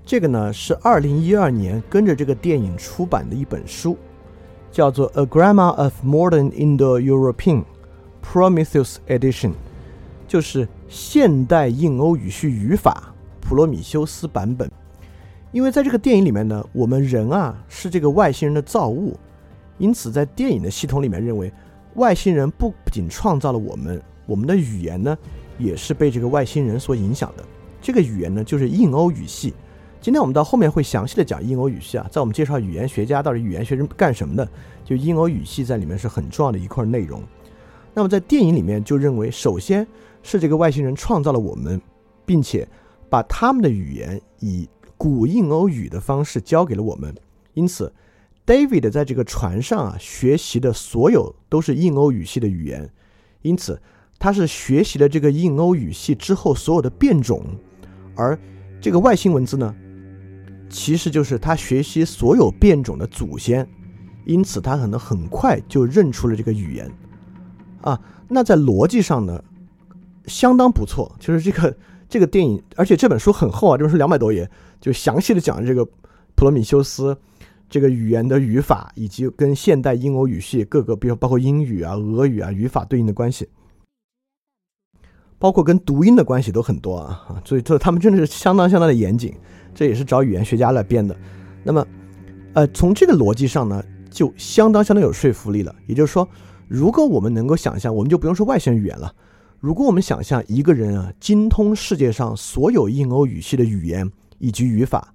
[0.06, 3.97] 这个呢是二零一二年跟着这个电影出版的一本书。
[4.69, 7.63] 叫做《A Grammar of Modern Indo-European
[8.21, 9.50] Prometheus Edition》，
[10.28, 13.12] 就是现代印欧语序语法
[13.47, 14.69] 普罗米修斯版本。
[15.53, 19.17] 因为在这个电影里面呢，我们人啊是这个外星人的造物，
[19.77, 21.51] 因此在电影的系统里面认为，
[21.95, 25.17] 外星人不仅创造了我们，我们的语言呢
[25.57, 27.43] 也是被这个外星人所影响的。
[27.81, 29.53] 这个语言呢就是印欧语系。
[30.01, 34.47] 今天我们到后面会详细的讲印欧语系啊，在我们介绍语言学家到底语言学是干什么的，
[34.83, 37.23] 就印欧语系在里面是很重要的一块内容。
[37.93, 39.88] 那么在电影里面就认为，首先
[40.21, 41.81] 是这个外星人创造了我们，
[42.25, 42.67] 并且
[43.10, 44.67] 把他们的语言以
[44.98, 47.13] 古印欧语的方式教给了我们。
[47.54, 47.91] 因此
[48.46, 52.89] ，David 在这个船上啊学习的所有都是印欧语系的语言，
[53.41, 53.82] 因此
[54.20, 57.43] 他是学习了这个印欧语系之后所有的变种，
[58.15, 58.38] 而
[58.80, 59.76] 这个外星文字呢？
[60.70, 63.65] 其实就是他学习所有变种的祖先，
[64.26, 66.91] 因此他可能很快就认出了这个语言，
[67.82, 69.41] 啊，那在逻辑上呢，
[70.26, 71.15] 相当不错。
[71.20, 71.74] 就是这个
[72.10, 75.86] 这个电影，而且这本书很厚啊，这本书两百多页，就详细的讲这个
[76.36, 77.17] 普罗米修斯
[77.70, 83.50] 这个语言的语法，以及跟现代英欧语系各个，比如包括英语啊、俄语啊语法对应的关系，
[85.38, 89.36] 包括跟读音的关系都很多啊，所以这他们真的是相当相当的严谨，
[89.76, 91.15] 这也是找语言学家来编的。
[91.63, 91.86] 那么，
[92.54, 93.84] 呃，从这个逻辑上呢？
[94.10, 95.76] 就相当相当有说服力了。
[95.86, 96.28] 也就是说，
[96.67, 99.13] 如果我们能够想象，我们就不用说外星语言了。
[99.67, 105.13] 如果我们想象一个人啊，精通世界上所有印欧语系的语言以及语法，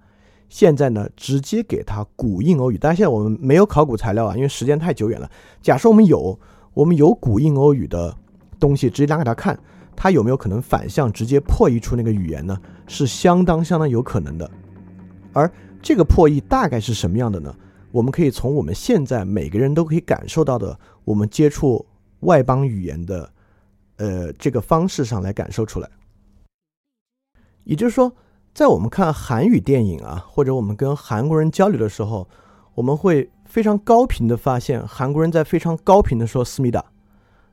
[0.51, 2.77] 现在呢，直接给他古印欧语。
[2.79, 5.31] 但是现在我们没有考古材料啊，因为时间太久远了。
[5.62, 6.38] 假设我们有，
[6.75, 8.15] 我们有古印欧语的
[8.61, 9.59] 东西，直接拿给他看，
[9.97, 12.61] 他有没有可能反向直接破译出那个语言呢？
[12.87, 14.51] 是相当相当有可能的。
[15.33, 17.57] 而这个破译大概是什么样的呢？
[17.91, 21.87] 我们可以从我们现在每个人都可以感受到的，我们接触
[22.21, 23.32] 外邦语言的，
[24.03, 25.88] 呃，这个方式上来感受出来。
[27.62, 28.12] 也就是说，
[28.53, 32.29] 在我们看韩语电影啊，或者我们跟韩国人交流的时候，
[32.75, 36.85] 我们会非常高频的发现韩国人在非常高频的说思密达，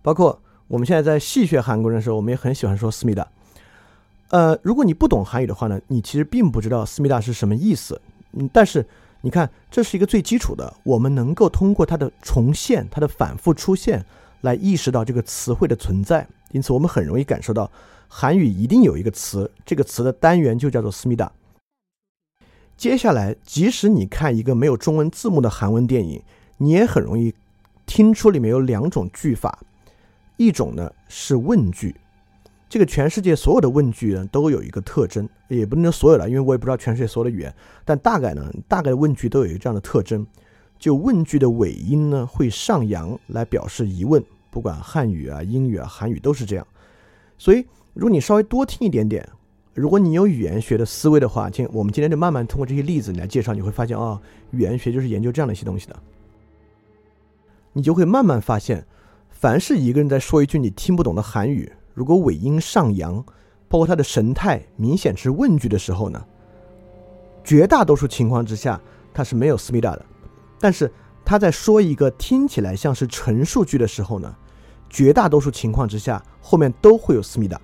[0.01, 3.27] 包括我们现在在戏谑韩国人的时候，我们也很喜欢说思密达。
[4.29, 8.01] 呃，如果你不懂韩语的话呢，你其实并不知道思密达是什么意思，
[8.33, 8.83] 嗯，但是。
[9.21, 14.05] 你看，这是一个最基础的，我们能够通过它的重现、它的反复出现
[14.39, 16.25] 来意识到这个词汇的存在。
[16.51, 17.71] 因此，我们很容易感受到
[18.07, 21.31] 韩语一定有一个词，这个词的单元就叫做思密达。
[22.75, 26.21] 接下来，即使你看一个没有中文字幕的韩文电影，
[26.57, 27.33] 你也很容易
[27.85, 29.59] 听出里面有两种句法，
[30.37, 31.95] 一种呢是问句。
[32.69, 40.25] 这个全世界所有的问句呢，都有一个特征，也不能说所有的，因为我也不知道全世界所有的语言，但大概呢，大概问句都有一个这样的特征，
[40.77, 46.67] 就问句的尾音呢会上扬来表示疑问，不管汉语啊、英语啊、韩语都是这样。
[47.37, 49.27] 所以，如果你稍微多听一点点，
[49.73, 54.19] 如果你有语言学的思维的话，今我们今天就慢慢通过这些例子来介绍，你会发现啊，
[54.51, 55.95] 语言学就是研究这样的一些东西的。
[57.71, 58.85] 你就会慢慢发现，
[59.29, 61.71] 凡是一个人在说一句你听不懂的韩语。
[61.93, 63.23] 如果尾音上扬，
[63.67, 66.25] 包括他的神态明显是问句的时候呢，
[67.43, 68.81] 绝大多数情况之下
[69.13, 70.05] 他是没有思密达的。
[70.59, 70.91] 但是
[71.29, 74.35] 他在说一个听起来像是陈述句的时候呢，
[74.89, 77.61] 绝大多数情况之下后面都会有思密达。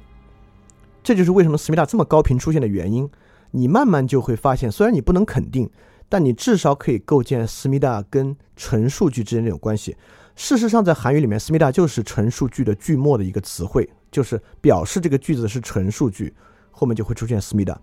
[1.03, 3.09] 这就是为什么思密达这么高频出现的原因。
[3.49, 5.67] 你慢慢就会发现，虽然你不能肯定，
[6.07, 9.97] 但你至少可以构建思密达跟陈述句之间这种关系。
[10.35, 13.89] 事实上，在韩语里面，思密达就是陈述句的句末的一个词汇。
[14.11, 16.31] 就是表示这个句子是陈述句，
[16.69, 17.75] 后面就会出现思密达。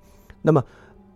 [0.43, 0.65] 那么，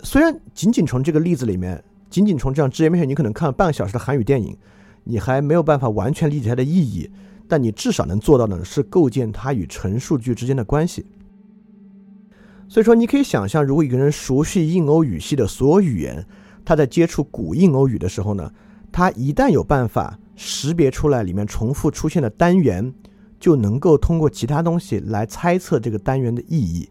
[0.02, 4.57] 虽然仅仅从这个例子里面，仅仅从这样直言面前，你可能看了半个小时的韩语电影，
[5.05, 7.11] 你还没有办法完全理解它的意义，
[7.49, 11.07] 但你至少能做到的是构建它与陈述句之间的关系。
[12.69, 16.27] 所以说，你可以想象，如果一个人熟悉印欧语系的所有语言，
[16.64, 18.51] 他在接触古印欧语的时候呢，
[18.90, 22.92] 他一旦有办法识别出来里面重复出现的单元。
[23.38, 26.88] 就能够通过其他东西来猜测这个单元的意义，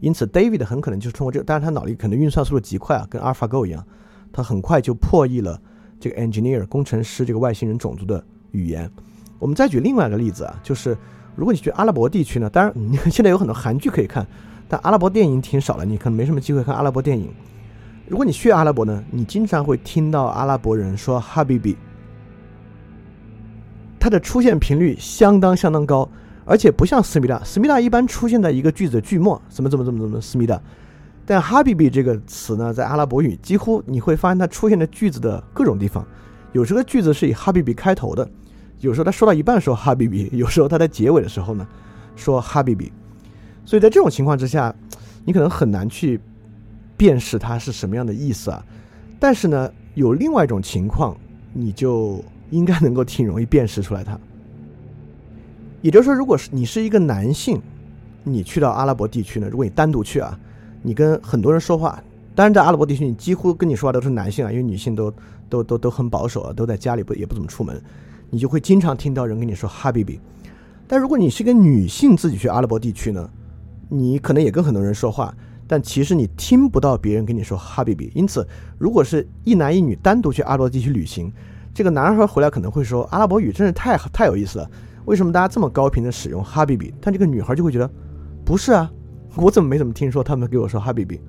[0.00, 3.86] 因此 David 很可能就是通过这个，但是他脑力可能运算速度极快啊，跟 AlphaGo 一样，
[4.32, 5.60] 他很快就破译了
[6.00, 8.90] 这个 engineer 工程师这个外星人种族的语言。
[9.38, 10.96] 我们再举另外一个例子啊，就是
[11.36, 14.26] 如果你去阿拉伯地区呢，当然你现在有很多韩剧可以看，
[14.68, 17.28] 但阿拉伯电影挺少了，你可能没什么机会看阿拉伯电影。
[18.08, 21.76] 如果你去阿拉伯呢，你经常会听到阿拉伯人说 Habibi。
[23.98, 26.08] 它的出现频率相当相当高，
[26.44, 30.60] 而且不像思密达，思密达一般出现在一个句子的句末，怎么怎么怎么怎么思密达。
[31.24, 36.06] 但哈比比这个词呢，在阿拉伯语几乎你会发现它出现在句子的各种地方。
[36.52, 38.28] 有时候句子是以哈比比开头的，
[38.80, 41.66] 有时候他说到一半说哈比比，有时候他在结尾的时候呢
[42.16, 42.92] 说哈比比。
[43.64, 44.74] 所以在这种情况之下，
[45.24, 46.20] 你可能很难去
[46.96, 48.64] 辨识它是什么样的意思啊。
[49.18, 51.16] 但是呢，有另外一种情况，
[51.52, 52.22] 你就。
[52.52, 54.20] 应该能够挺容易辨识出来它。
[55.80, 57.58] 也就是说，如果是你是一个男性，
[58.24, 60.38] 你去到阿拉伯地区呢，如果你单独去啊，
[60.82, 62.02] 你跟很多人说话，
[62.34, 65.12] 当然在阿拉伯地区，你几乎跟你说话都是男性啊，因为女性都
[65.48, 67.80] 都都都很保守啊，都在家里不也不怎么出门，
[68.30, 70.20] 你就会经常听到人跟你说哈比比。
[70.86, 73.30] 但如果你是一个女性自己去阿拉伯地区呢，
[73.88, 75.34] 你可能也跟很多人说话，
[75.66, 78.10] 但其实你听不到别人跟你说哈比比。
[78.14, 78.46] 因此，
[78.78, 81.32] 如果是一男一女单独去阿拉伯地区旅行，
[81.72, 84.70] 这个男孩回来可能会说：“阿拉伯语真是太太有意思了，
[85.06, 87.90] 为什么大家这么高频的使用哈比比？”但这个女孩就会觉得
[88.44, 88.90] ：“不是啊，
[89.36, 91.20] 我怎么没怎么听说他们给我说哈比比？”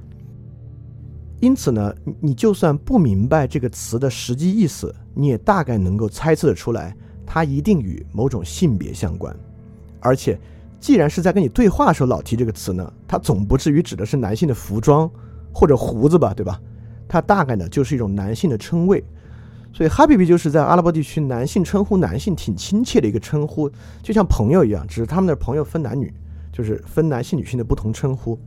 [1.40, 6.96] 因此呢，你就算不明白这个词的实际意思，你也大概能够猜测得出来，
[7.26, 9.36] 它一定与某种性别相关。
[10.00, 10.40] 而且，
[10.80, 15.10] 既然是在跟你对话的时候老提这个词呢，它总不至于指的是男性的服装
[15.54, 16.62] 或者胡子吧，对吧？
[17.10, 19.04] 它大概呢就是一种男性的称谓。
[19.74, 23.70] 所以，哈比比就是在阿拉伯地区，男性称呼男性挺亲切的一个称呼，
[24.02, 26.14] 就像朋友一样，只是他们的朋友分男女，
[26.54, 28.40] 就是分男性女性的不同称呼。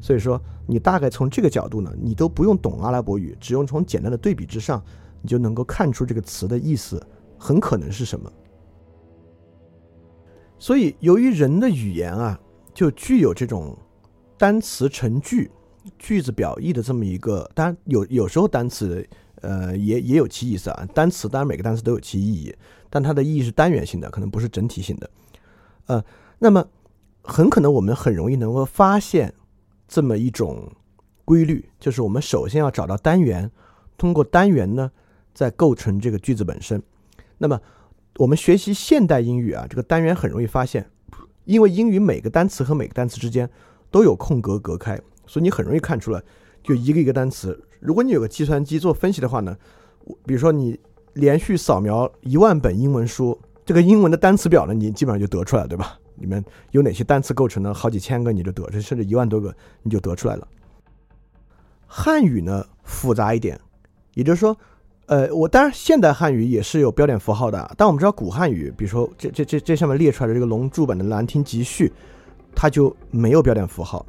[0.00, 4.80] 所以说，你大概从这个角度呢，你都不用懂阿拉伯语，只用从简单的对比之上，
[5.22, 7.04] 你就能够看出这个词的意思
[7.36, 8.32] 很可能是什么。
[10.58, 12.38] 所以，由于人的语言啊，
[12.72, 13.76] 就具有这种
[14.36, 15.50] 单词成句、
[15.98, 19.04] 句子表意的这么一个，当然有有时候单词。
[19.40, 20.84] 呃，也也有其意思啊。
[20.92, 22.52] 单词当然每个单词都有其意义，
[22.90, 25.10] 但它的意义是单元性的，可能不是整体性的。
[25.86, 26.04] 呃，
[26.40, 26.66] 那么
[27.28, 29.34] 很可能我们很容易能够发现
[29.86, 30.72] 这么一种
[31.26, 33.50] 规律，就是我们首先要找到单元，
[33.98, 34.90] 通过单元呢
[35.34, 36.82] 再构成这个句子本身。
[37.36, 37.60] 那么
[38.16, 40.90] 我们学习现代英语啊，这个单元很容易发现，
[41.44, 43.48] 因为英语每个单词和每个单词之间
[43.90, 46.22] 都有空格隔开，所以你很容易看出来，
[46.62, 47.62] 就一个一个单词。
[47.78, 49.54] 如果你有个计算机做分析的话呢，
[50.24, 50.80] 比如说你
[51.12, 55.98] 连续扫描一万本英文书，这个英文的单词表呢，你基本上就得出来，对吧？
[56.20, 60.46] 里面有哪些单词构成呢好几千个，你就得，甚至一万多个，你就得出来了。
[61.86, 63.58] 汉语呢复杂一点，
[64.14, 64.56] 也就是说，
[65.06, 71.88] 呃，我当然现代汉语也是有标点符号的，但我们知道古汉语，比如说这这这这上面列出来的这个龙柱本的《兰亭集序》，
[72.54, 74.04] 它就没有标点符号，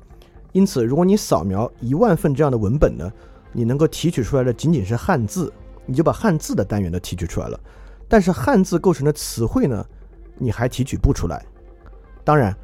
[0.52, 3.12] 因此如果你扫描一万份这样的文本呢？
[3.52, 5.52] 你能够提取出来的仅仅是汉字，
[5.88, 7.60] 你就把汉字的单元都提取出来了。
[8.08, 9.84] 但是汉字构成的词汇呢，
[10.38, 11.44] 你还提取不出来。
[12.24, 12.56] 当然，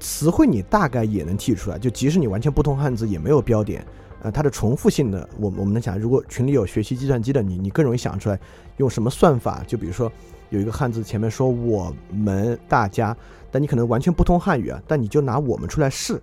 [0.00, 3.84] 词汇你大概也能提取出来，就即使你完全不通汉字，也没有标点，
[4.22, 8.38] 呃，它的重复性呢，我我们能想，如果群里有学习计算机的，你你更容易想出来
[8.76, 9.62] 用什么算法。
[9.66, 10.10] 就比如说
[10.50, 13.16] 有一个汉字前面说我们大家，
[13.50, 16.22] 但你可能完全不通汉语啊，但你就拿我们出来试。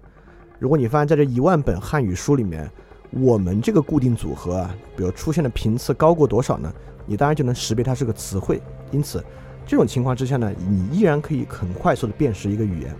[0.57, 2.69] 如果你发现在这一万本汉语书里面，
[3.11, 6.73] 我们这个固定组合啊，比如出现的频次高过多少呢？
[7.05, 8.61] 你当然就能识别它是个词汇。
[8.91, 9.23] 因此，
[9.69, 12.91] 这种情况之下呢，你依然可以很快速的辨识一个语言。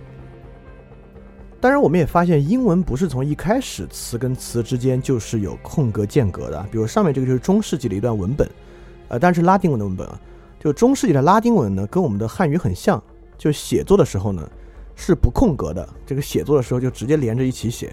[1.60, 6.64] 当然，我们也发现英文不是从一开始词跟词之间就是有空格间隔的。
[6.70, 8.48] 比如上面这个就是中世纪的一段文本，
[9.08, 10.20] 呃，但是拉丁文的文本啊，
[10.60, 13.02] 就中世纪的拉丁文呢，跟我们的汉语很像，
[13.36, 14.48] 就写作的时候呢
[14.94, 17.92] 是不空格的，这个写作的时候就直接连着一起写。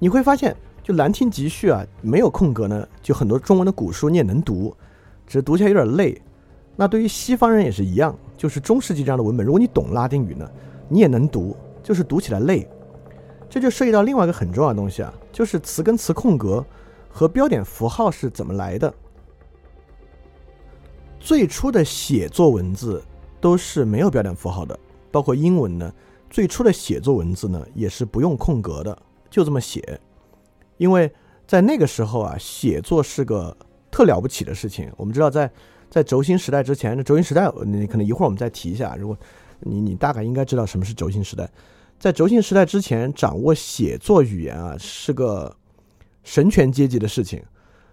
[0.00, 0.56] 你会发现。
[0.82, 4.72] 就《兰亭集序》啊，没有空格呢，就很多中文的古书你也能读，
[5.26, 6.22] 只是读起来有点累。
[6.76, 10.48] 那对于西方人也是一样，就是中世纪这样的文本，如果你懂拉丁语呢，
[10.88, 12.68] 你也能读，就是读起来累。
[13.48, 16.64] 这就涉及到另外一个很重要的东西啊，就是词跟词空格
[17.08, 18.92] 和标点符号是怎么来的。
[21.18, 23.02] 最初的写作文字
[23.40, 24.78] 都是没有标点符号的，
[25.10, 25.92] 包括英文呢，
[26.28, 28.96] 最初的写作文字呢也是不用空格的，
[29.30, 29.98] 就这么写。
[30.76, 31.10] 因为
[31.46, 33.56] 在那个时候啊，写作是个
[33.90, 34.92] 特了不起的事情。
[34.96, 35.50] 我们知道，在
[35.90, 38.96] 在轴心时代之前，轴心时代你可能一会儿我们再提一下。
[38.96, 39.16] 如果
[39.60, 41.48] 你你大概应该知道什么是轴心时代，
[41.98, 45.54] 在轴心时代之前，掌握写作语言啊是个
[46.24, 47.42] 神权阶级的事情。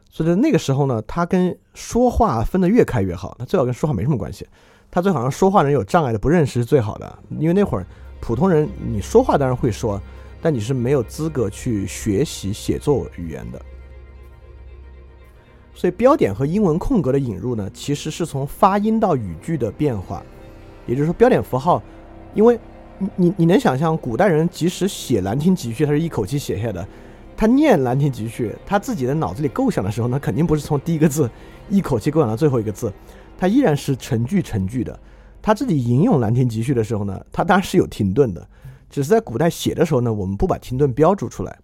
[0.10, 3.36] 所以在那个时候呢，他跟说话分得越开越好。
[3.40, 4.48] 他最好跟说话没什么关系，
[4.92, 7.20] 他最好让说话人有障碍的不认识是最好的。
[7.40, 7.88] 因为那会儿
[8.20, 10.02] 普通人你说话当然会说。
[10.46, 13.62] 但你是没有资格去学习写作语言的，
[15.74, 20.24] 所以标点和英文空格的引入呢，其实是从发音到语句的变化。
[20.86, 21.82] 也就是说，标点符号，
[22.34, 22.60] 因为
[22.98, 26.88] 你你你能想象，古代人即使写《兰亭集序》，他是一口气写下的，
[27.36, 31.30] 他念《兰亭集序》，他自己的脑子里构想的时候，呢肯定不是从第一个字
[31.70, 32.92] 一口气构想到最后一个字，
[33.38, 34.98] 他依然是成句成句的。
[35.42, 38.48] 他自己引用《兰亭集序》的时候呢，他当然是有停顿的。
[38.90, 41.58] 只是在古代写的时候呢，我们不把停顿标注出来，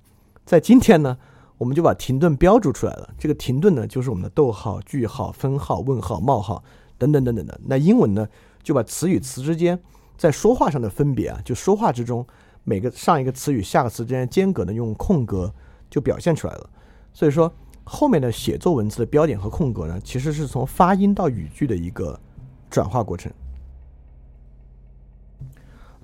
[0.46, 1.16] 在今天呢，
[1.60, 3.14] 我们就把停顿标注出来了。
[3.20, 6.64] 这个停顿呢，就是我们的逗号、句号、分号、问号、冒号
[6.98, 7.60] 等等等等的。
[7.66, 8.28] 那英文呢，
[8.64, 9.78] 就把词与词之间
[10.18, 12.26] 在说话上的分别啊，就说话之中
[12.64, 15.54] 每个上一个词与下个词之间间隔呢，用空格
[15.90, 16.70] 就表现出来了。
[17.14, 17.52] 所以说，
[17.84, 22.18] 后面的写作文字的标点和空格呢，其实是从发音到语句的一个
[22.70, 23.30] 转化过程。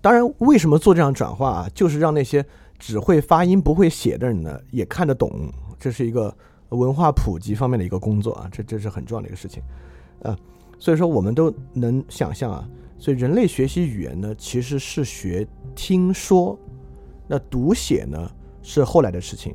[0.01, 1.69] 当然，为什么做这样转化啊？
[1.73, 2.45] 就是让那些
[2.77, 5.51] 只会发音不会写的人呢，也看得懂。
[5.79, 6.35] 这是一个
[6.69, 9.61] 文化普及方面的一个工作啊，这这是很重要的一个事情。
[10.19, 10.35] 呃，
[10.79, 12.67] 所以说我们都能想象啊，
[12.97, 16.57] 所以人类学习语言呢，其实是学听说，
[17.27, 19.53] 那读写呢是后来的事情。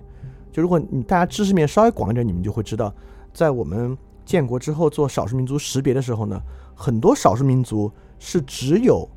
[0.52, 2.94] 就如果你大家知识面稍微广一点，你们就会知道，
[3.32, 6.40] 在我们建国之后做少数民族识别的时候呢，
[6.74, 9.08] 很多少数民族是只有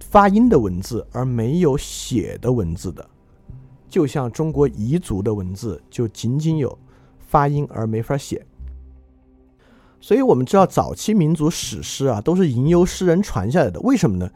[0.00, 3.08] 发音的文字而没有写的文字的，
[3.92, 6.78] 就像中国彝族的文字就仅仅有
[7.18, 8.42] 发音而没法写。
[10.00, 14.30] 所以我们知道早期民族史诗啊都是吟游诗人传下来的，为什么呢？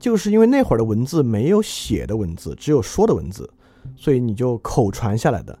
[0.00, 3.48] 就是因为那会儿的文字没有写的文字，只有说的文字。
[3.94, 5.58] 所以你就口传下来的，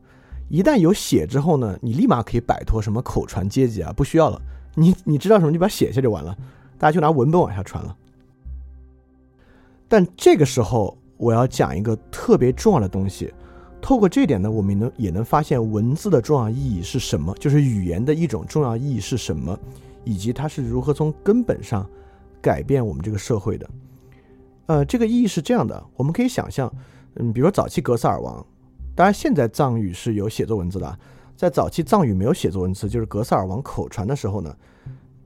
[0.48, 4.40] 一旦有写之后呢，你立马可以摆脱什么口传阶级啊，不需要了。
[4.74, 6.34] 你你知道什么，就把它写下就完了，
[6.78, 7.94] 大家就拿文本往下传了。
[9.86, 13.32] 但这个时候我要讲一个特别重要的东西，
[13.80, 19.58] 透过这点呢，我们能也能发现文字的重要意义是什么，就是语言的一种重要意义是什么，
[20.04, 21.88] 以及它是如何从根本上
[22.40, 23.70] 改变我们这个社会的。
[24.66, 26.72] 呃，这个意义是这样的，我们可以想象。
[27.16, 28.44] 嗯，比如说早期格萨尔王，
[28.94, 30.98] 当然现在藏语是有写作文字的，
[31.36, 34.52] 在早期藏语没有写作文字，就是格萨尔王口传的时候呢，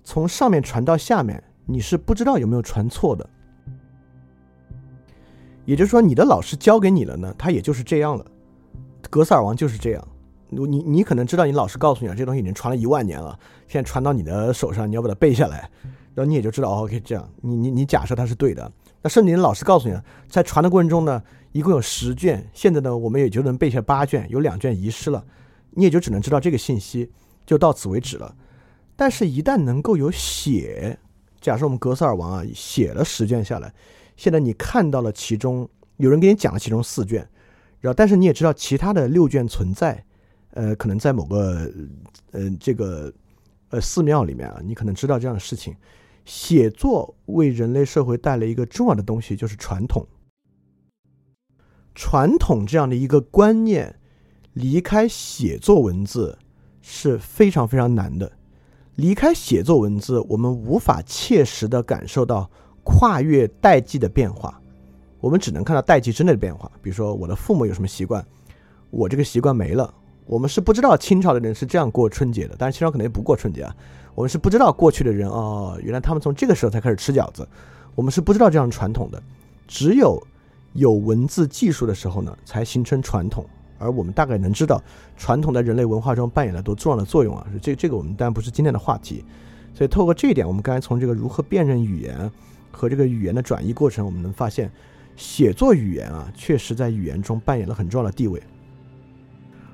[0.04, 3.28] 从上面传到下面，你是不知道有没有传错的。
[5.68, 8.24] 也就是说，你的老师教给你了呢，他也就是这样了。
[9.10, 10.08] 格萨尔王就是这样，
[10.48, 15.68] 你你可能知道，你老师告诉你了，这东西已经传了一万年了，现在传到你的手上，你要把它背下来，
[16.14, 18.72] 然后你也就知道，OK，这样，你你你假设它是对的。
[19.02, 19.94] 那甚至你老师告诉你，
[20.26, 21.22] 在传的过程中呢。
[21.52, 25.24] 一共有十卷，现在呢，我们也就能背下八卷，有两卷遗失了，
[25.70, 27.10] 你也就只能知道这个信息，
[27.46, 28.36] 就到此为止了。
[28.94, 30.98] 但是，一旦能够有写，
[31.40, 33.72] 假设我们格萨尔王啊写了十卷下来，
[34.18, 35.66] 现在你看到了其中
[35.96, 37.26] 有人给你讲了其中四卷，
[37.80, 40.04] 然后但是你也知道其他的六卷存在，
[40.50, 41.72] 呃，可能在某个
[42.32, 43.10] 呃这个
[43.70, 45.74] 呃寺庙里面啊，你可能知道这样的事情。
[46.24, 50.06] 写作为人类社会带来一个重要的东西，就是传统。
[51.94, 53.98] 传统这样的一个观念，
[54.52, 56.38] 离开写作文字
[56.82, 58.32] 是非常非常难的。
[58.96, 62.50] 离开写作文字，我们无法切实的感受到
[62.88, 64.58] 跨越代际的变化，
[65.20, 66.72] 我们只能看到代际之内的变化。
[66.80, 68.24] 比如说，我的父母有什么习惯，
[68.88, 69.92] 我这个习惯没了。
[70.24, 73.76] 我们是不知道清朝的人是这样过春节的，但是清朝可能也不过春节啊。
[74.14, 77.46] 我们是不知道过去的人哦，原来他们从这个时候才开始吃饺子。
[77.94, 79.22] 我们是不知道这样传统的，
[79.66, 80.20] 只有。
[80.74, 83.44] 有文字技术的时候呢，才形成传统。
[83.78, 84.80] 而我们大概能知道，
[85.16, 87.44] 传统在人类文化中扮演了多重要的作用啊！
[87.60, 89.24] 这这个我们当然不是今天的话题。
[89.74, 92.30] 所以透过这一点，我们刚才从这个如何辨认语言
[92.78, 94.70] 和这个语言的转移过程，我们能发现，
[95.16, 98.40] 写作语言啊，确实在语言中扮演了很重要的地位。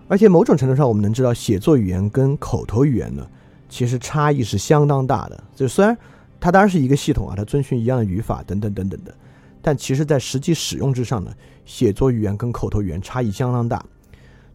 [0.08, 3.26] 而且某种程度上，我们能知道，写作语言跟口头语言呢，
[3.68, 5.44] 其实差异是相当大的。
[5.54, 5.94] 就虽然
[6.40, 9.14] 它当然是一个系统啊，它遵循一样的语法等等等等的。
[9.60, 11.30] 但其实，在实际使用之上呢，
[11.66, 13.84] 写作语言跟口头语言差异相当大。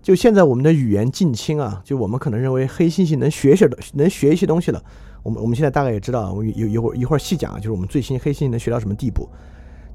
[0.02, 4.84] 就现在我们的语言近亲啊，就我们可能认为黑猩猩能学些的，能学一些东西了。
[5.24, 9.28] 我们我们现在大概也知道，我一一会儿一会儿细讲啊，就是我们最新黑猩猩能学到什么地步。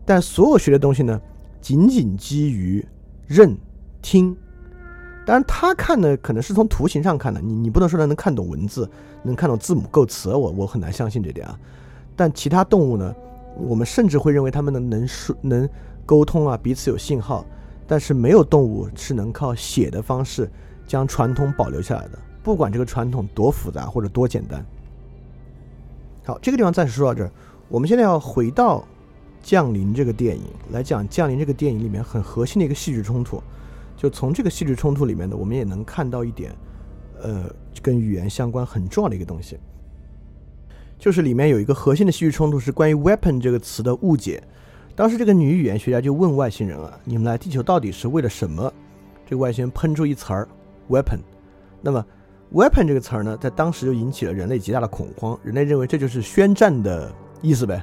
[0.05, 1.21] 但所有学的东西呢，
[1.61, 2.85] 仅仅基于
[3.27, 3.57] 认
[4.03, 4.37] 听。
[5.27, 8.89] 当然，他看的可能是从图形上看的，你你不能说他能看懂文字，
[9.23, 11.59] 能看懂字母构词，我我很难相信这点啊。
[12.15, 13.15] 但其他动物呢？
[13.57, 15.69] 我们甚至会认为它们能能说能
[16.05, 17.47] 沟通啊，彼此有信号，
[17.87, 20.51] 但是没有动物是能靠写的方式
[20.89, 24.67] 将传统保留下来的，不管这个传统多复杂或者多简单。
[26.25, 27.31] 好，这个地方暂时说到这儿，
[27.69, 28.79] 我们现在要回到
[29.43, 33.43] 《降临》这个电影来讲，《降临》这个电影里面很核心的一个戏剧冲突，
[33.95, 36.51] 就从这个戏剧冲突里面呢，我们也能看到一点，
[37.21, 37.45] 呃，
[37.83, 39.59] 跟语言相关很重要的一个东西。
[40.99, 44.43] 就是里面有一个核心的戏剧冲突，是关于 “weapon” 这个词的误解。
[44.97, 48.73] 当时这个女语言学家就问外星人啊：“你们来地球到底是为了什么？”
[49.27, 50.49] 这个外星人喷出一词儿
[50.89, 51.19] “weapon”。
[51.83, 52.03] 那么
[52.55, 55.37] “weapon” 这个词儿呢，在当时就引起了人类极大的恐慌。
[55.43, 57.83] 人类认为这就是宣战的意思呗，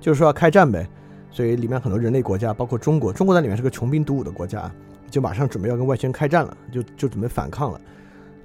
[0.00, 0.88] 就是说要开战呗。
[1.30, 4.72] 所以里面很多人类国家，包括中国，中国在里面是个穷兵黩武的国家，
[5.10, 7.80] 就马上准备要跟外星人开战了，就就准备反抗了。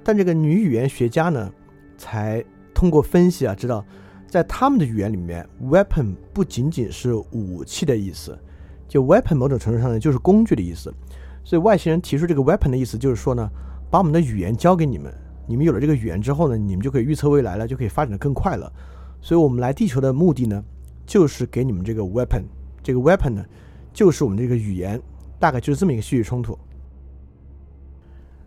[0.02, 1.48] 但这个女语言学家呢，
[1.96, 2.44] 才
[2.74, 3.84] 通过分析啊，知道。
[4.26, 8.38] 在他们的语言里面，weapon 不仅仅是武器的意思，
[8.86, 10.94] 就 weapon 某种程度上呢就是工具的意思。
[11.42, 13.50] 所以外星人提出这个 weapon 的意思就是说呢，
[13.90, 15.12] 把我们的语言交给你们，
[15.50, 18.72] 你们有了这个语言之后呢，你们就可以预测未来了，就可以发展的更快了。
[19.20, 20.62] 所以我们来地球的目的呢，
[21.04, 22.44] 就是给你们这个 weapon，
[22.84, 23.44] 这个 weapon 呢，
[23.92, 25.02] 就是我们这个语言，
[25.40, 26.56] 大概就是这么一个戏剧冲突。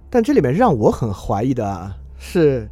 [0.09, 2.69] 但这里面让我很怀疑的啊是。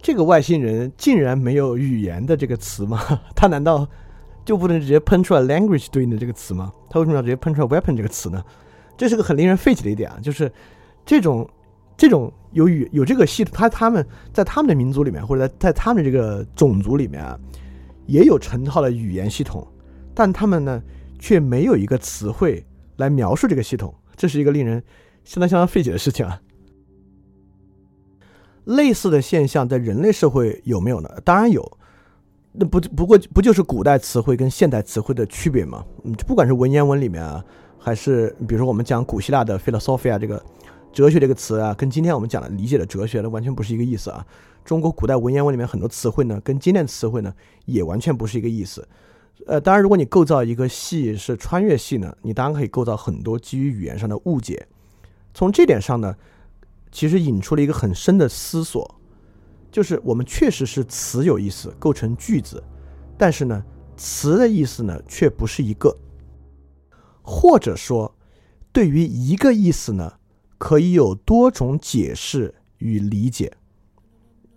[0.00, 3.00] 这个外星人竟然没有语言的这个词吗？
[3.34, 3.84] 他难道
[4.44, 6.72] 就不能直接喷出来 language 对应的这个词吗？
[6.88, 8.40] 他为什么要直接喷出来 weapon 这个词呢？
[8.96, 10.16] 这是个很令人费解的一点啊！
[10.22, 10.52] 就是
[11.04, 11.50] 这种
[11.98, 17.38] 这种有语有这个系统，他他们在他们的民族里面，或者在在他们的这个种族里面啊，
[18.06, 19.66] 也有成套的语言系统，
[20.14, 20.82] 但他们呢
[21.18, 22.64] 却没有一个词汇
[22.96, 24.82] 来描述这个系统，这是一个令人
[25.24, 26.40] 相当相当费解的事情啊。
[28.64, 31.10] 类似的现象在人类社会有没有呢？
[31.24, 31.78] 当然有。
[32.52, 35.84] 那不不过不就是古代词汇跟现代词汇的区别吗？
[36.02, 37.44] 嗯，不管是文言文里面啊，
[37.78, 40.42] 还是比如说我们讲古希腊的 philosophia 这个
[40.98, 44.26] 哲学这个词啊，跟今天我们讲的理解的哲学呢，完全不是一个意思啊。
[44.64, 47.32] 中国古代文言文里面很多词汇呢，跟今天的词汇呢，
[47.66, 48.88] 也完全不是一个意思。
[49.46, 54.66] 呃，当然，如果你构造一个系是穿越系呢，你当然可以构造很多基于语言上的误解。
[55.32, 56.16] 从这点上呢，
[56.90, 59.00] 其实引出了一个很深的思索。
[59.70, 62.60] 就是我们确实是词有意思，构成句子，
[63.16, 63.64] 但是呢，
[63.96, 65.96] 词的意思呢却不是一个，
[67.22, 68.12] 或者说，
[68.72, 70.14] 对于一个意思呢，
[70.58, 73.50] 可以有多种解释与理解。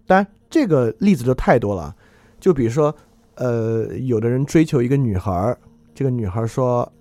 [0.06, 1.95] 当然，这个例子就太多了，
[2.39, 2.93] 就比如说，
[3.36, 5.56] 呃，有的人追求一个女孩，
[5.95, 6.91] 这个女孩说：“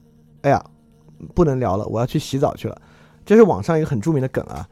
[0.43, 0.65] 哎呀，
[1.35, 2.81] 不能聊了，我要去洗澡去了。”
[3.27, 4.69] 这是网上一个很著名的梗啊。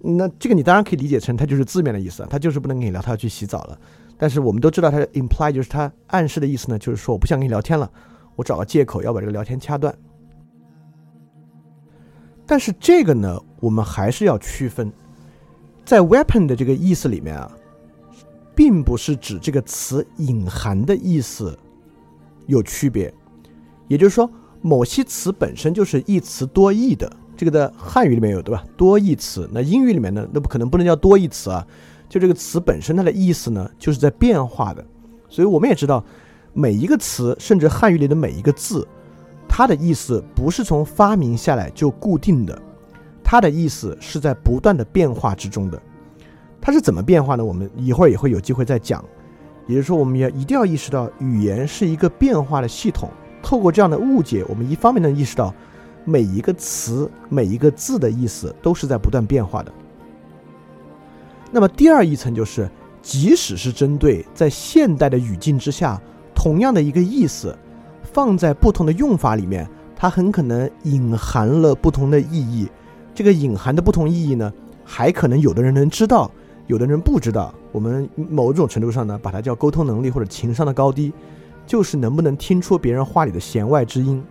[0.00, 3.78] 那这个你当然可以理解成，它就是字面的意思，他就是不能跟你聊，他要去洗澡了。
[4.16, 7.90] 但是我们都知道，它 imply 就是它暗示的意思呢，就是说我不想跟你聊天了，
[8.36, 9.94] 我找个借口要把这个聊天掐断。
[12.46, 14.92] 但是这个呢，我们还是要区分，
[15.84, 17.48] 在 weapon 的这个意思里面啊，
[18.56, 21.56] 并不是指这个词隐含的意思
[22.46, 23.14] 有区别，
[23.86, 24.28] 也就是说，
[24.60, 27.10] 某些词本身就是一词多义的。
[27.36, 28.64] 这个在汉语里面有对吧？
[28.76, 30.28] 多义词，那英语里面呢？
[30.32, 31.64] 那不可能不能叫多义词啊！
[32.08, 34.84] 就这个词本身它的意思呢，就是在变化的。
[35.28, 36.04] 所以我们也知道，
[36.52, 38.86] 每一个词，甚至汉语里的每一个字，
[39.48, 42.60] 它的意思不是从发明下来就固定的，
[43.32, 45.80] 它的意思是在不断的变化之中的。
[46.60, 47.42] 它是怎么变化呢？
[47.42, 49.02] 我们一会儿也会有机会再讲。
[49.66, 53.08] 也就是说，我们要一定要意识到，语言是一个变化的系统。
[53.42, 55.54] 透过这样的误解，我们一方面能意识到。
[56.04, 59.72] 每一个词、每一个字的意思都是在不断变化的。
[61.50, 62.68] 那么第二一层就是，
[63.00, 65.98] 即使是针对在现代的语境之下，
[66.34, 67.56] 同样的一个意思，
[68.02, 69.66] 放在不同的用法里面，
[69.96, 72.68] 它很可能隐含了不同的意义。
[73.14, 74.52] 这个隐含的不同意义呢，
[74.84, 76.30] 还可能有的人能知道，
[76.66, 77.54] 有的人不知道。
[77.70, 81.12] 我们某种程度上呢，把它叫沟通能力或者情商的高低，
[81.66, 84.22] 就是能不能听出别人话里的弦外之音。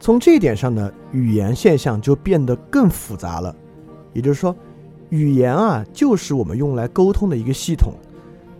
[0.00, 3.54] 从这一点上呢，语言现象就变得更复杂了。
[4.12, 4.54] 也就是说，
[5.10, 7.92] 语言啊，就是我们用来沟通的一个系统。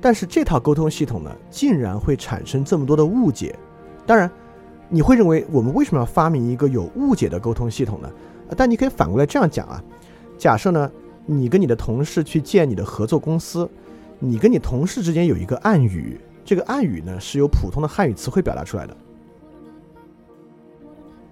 [0.01, 3.57] 但是这套沟通系统呢，竟然会产生这么多的误解。
[4.07, 4.31] 当然，
[4.89, 8.11] 你会认为我们为什么要发明一个有误解的沟通系统呢？
[8.57, 9.83] 但你可以反过来这样讲啊：
[10.39, 10.91] 假设呢，
[11.27, 13.69] 你跟你的同事去见你的合作公司，
[14.19, 18.97] 你跟你同事之间有一个暗语，这个暗语呢，是由普通的汉语词汇表达出来的。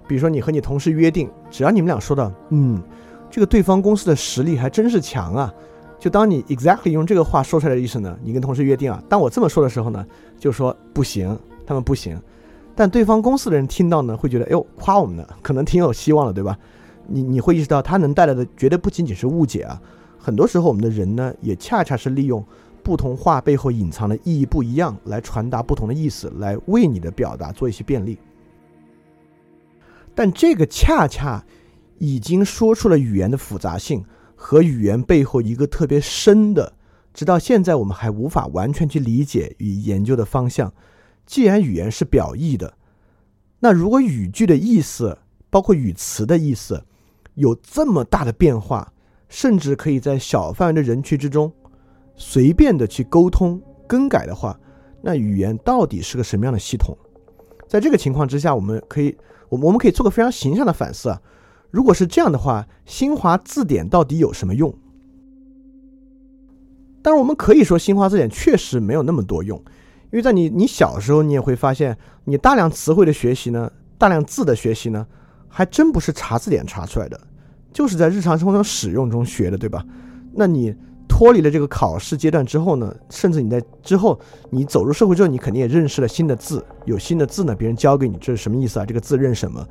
[0.07, 2.83] 比如说，你和你同事约定，只要你们俩说到“嗯，
[3.31, 5.55] 这个对方公司的实力还真是强啊”，
[6.01, 10.05] 就当你 exactly 用这个话说出来的意思呢，你跟同事约定啊，当我这么说的时候呢，
[10.37, 12.21] 就说不行，他们不行。
[12.75, 16.59] 但对方公司的人听到呢，会觉得，哎呦，夸我们的，可能挺有希望的，对吧？
[17.11, 19.82] 你你会意识到，它能带来的绝对不仅仅是误解啊。
[20.16, 22.44] 很多时候，我们的人呢，也恰恰是利用
[22.82, 28.18] 不同话背后隐藏的意义不一样，来传达不同的意思，来为你的表达做一些便利。
[30.14, 31.44] 但这个恰恰
[31.98, 34.04] 已经说出了语言的复杂性
[34.36, 36.72] 和语言背后一个特别深的，
[37.14, 40.72] 直到现在我们还无法完全去理解与研究的方向。
[41.24, 42.74] 既然语言是表意的，
[43.61, 45.16] 那如果语句的意思，
[45.48, 46.84] 包括语词的意思，
[47.41, 48.93] 有这么大的变化，
[49.28, 51.53] 甚至可以在小范围的人群之中
[52.14, 54.59] 随便的去沟通更改的话，
[55.03, 56.97] 那语言到底是个什么样的系统？
[57.66, 59.16] 在这个情况之下，我们可以。
[59.49, 61.20] 我我们可以做个非常形象的反思啊，
[61.72, 64.72] 如果是这样的话，新华字典到底有什么用？
[67.03, 69.59] 当然，我们可以说新华字典确实没有那么多用，
[70.12, 73.68] 因为在你你小时候，你也会发现，你大量词汇的学习呢，
[73.99, 75.05] 大量字的学习呢，
[75.49, 77.20] 还真不是查字典查出来的，
[77.73, 79.85] 就是在日常生活中使用中学的，对吧？
[80.33, 80.75] 那你。
[81.12, 84.18] 脱离了这个考试阶段之后呢，甚至你在之后
[84.49, 88.87] 你走入社会之后，你肯定也认识了新的字，有新的字呢，别人教给你，这是什么意思啊？
[88.87, 89.62] 这个字认什么？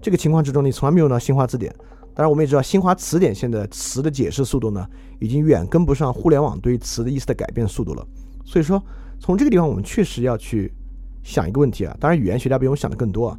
[0.00, 1.74] 这个情况之中，你从来没有用到新华字典。
[2.14, 4.86] 当然，我们也知道新华词典现在词的解释速度呢，
[5.18, 8.06] 已经远跟不上互联网对于词的意思的改变速度了。
[8.44, 8.82] 所以说，
[9.18, 10.72] 从这个地方，我们确实要去
[11.22, 11.94] 想一个问题啊。
[12.00, 13.38] 当然，语言学家比我们想的更多啊，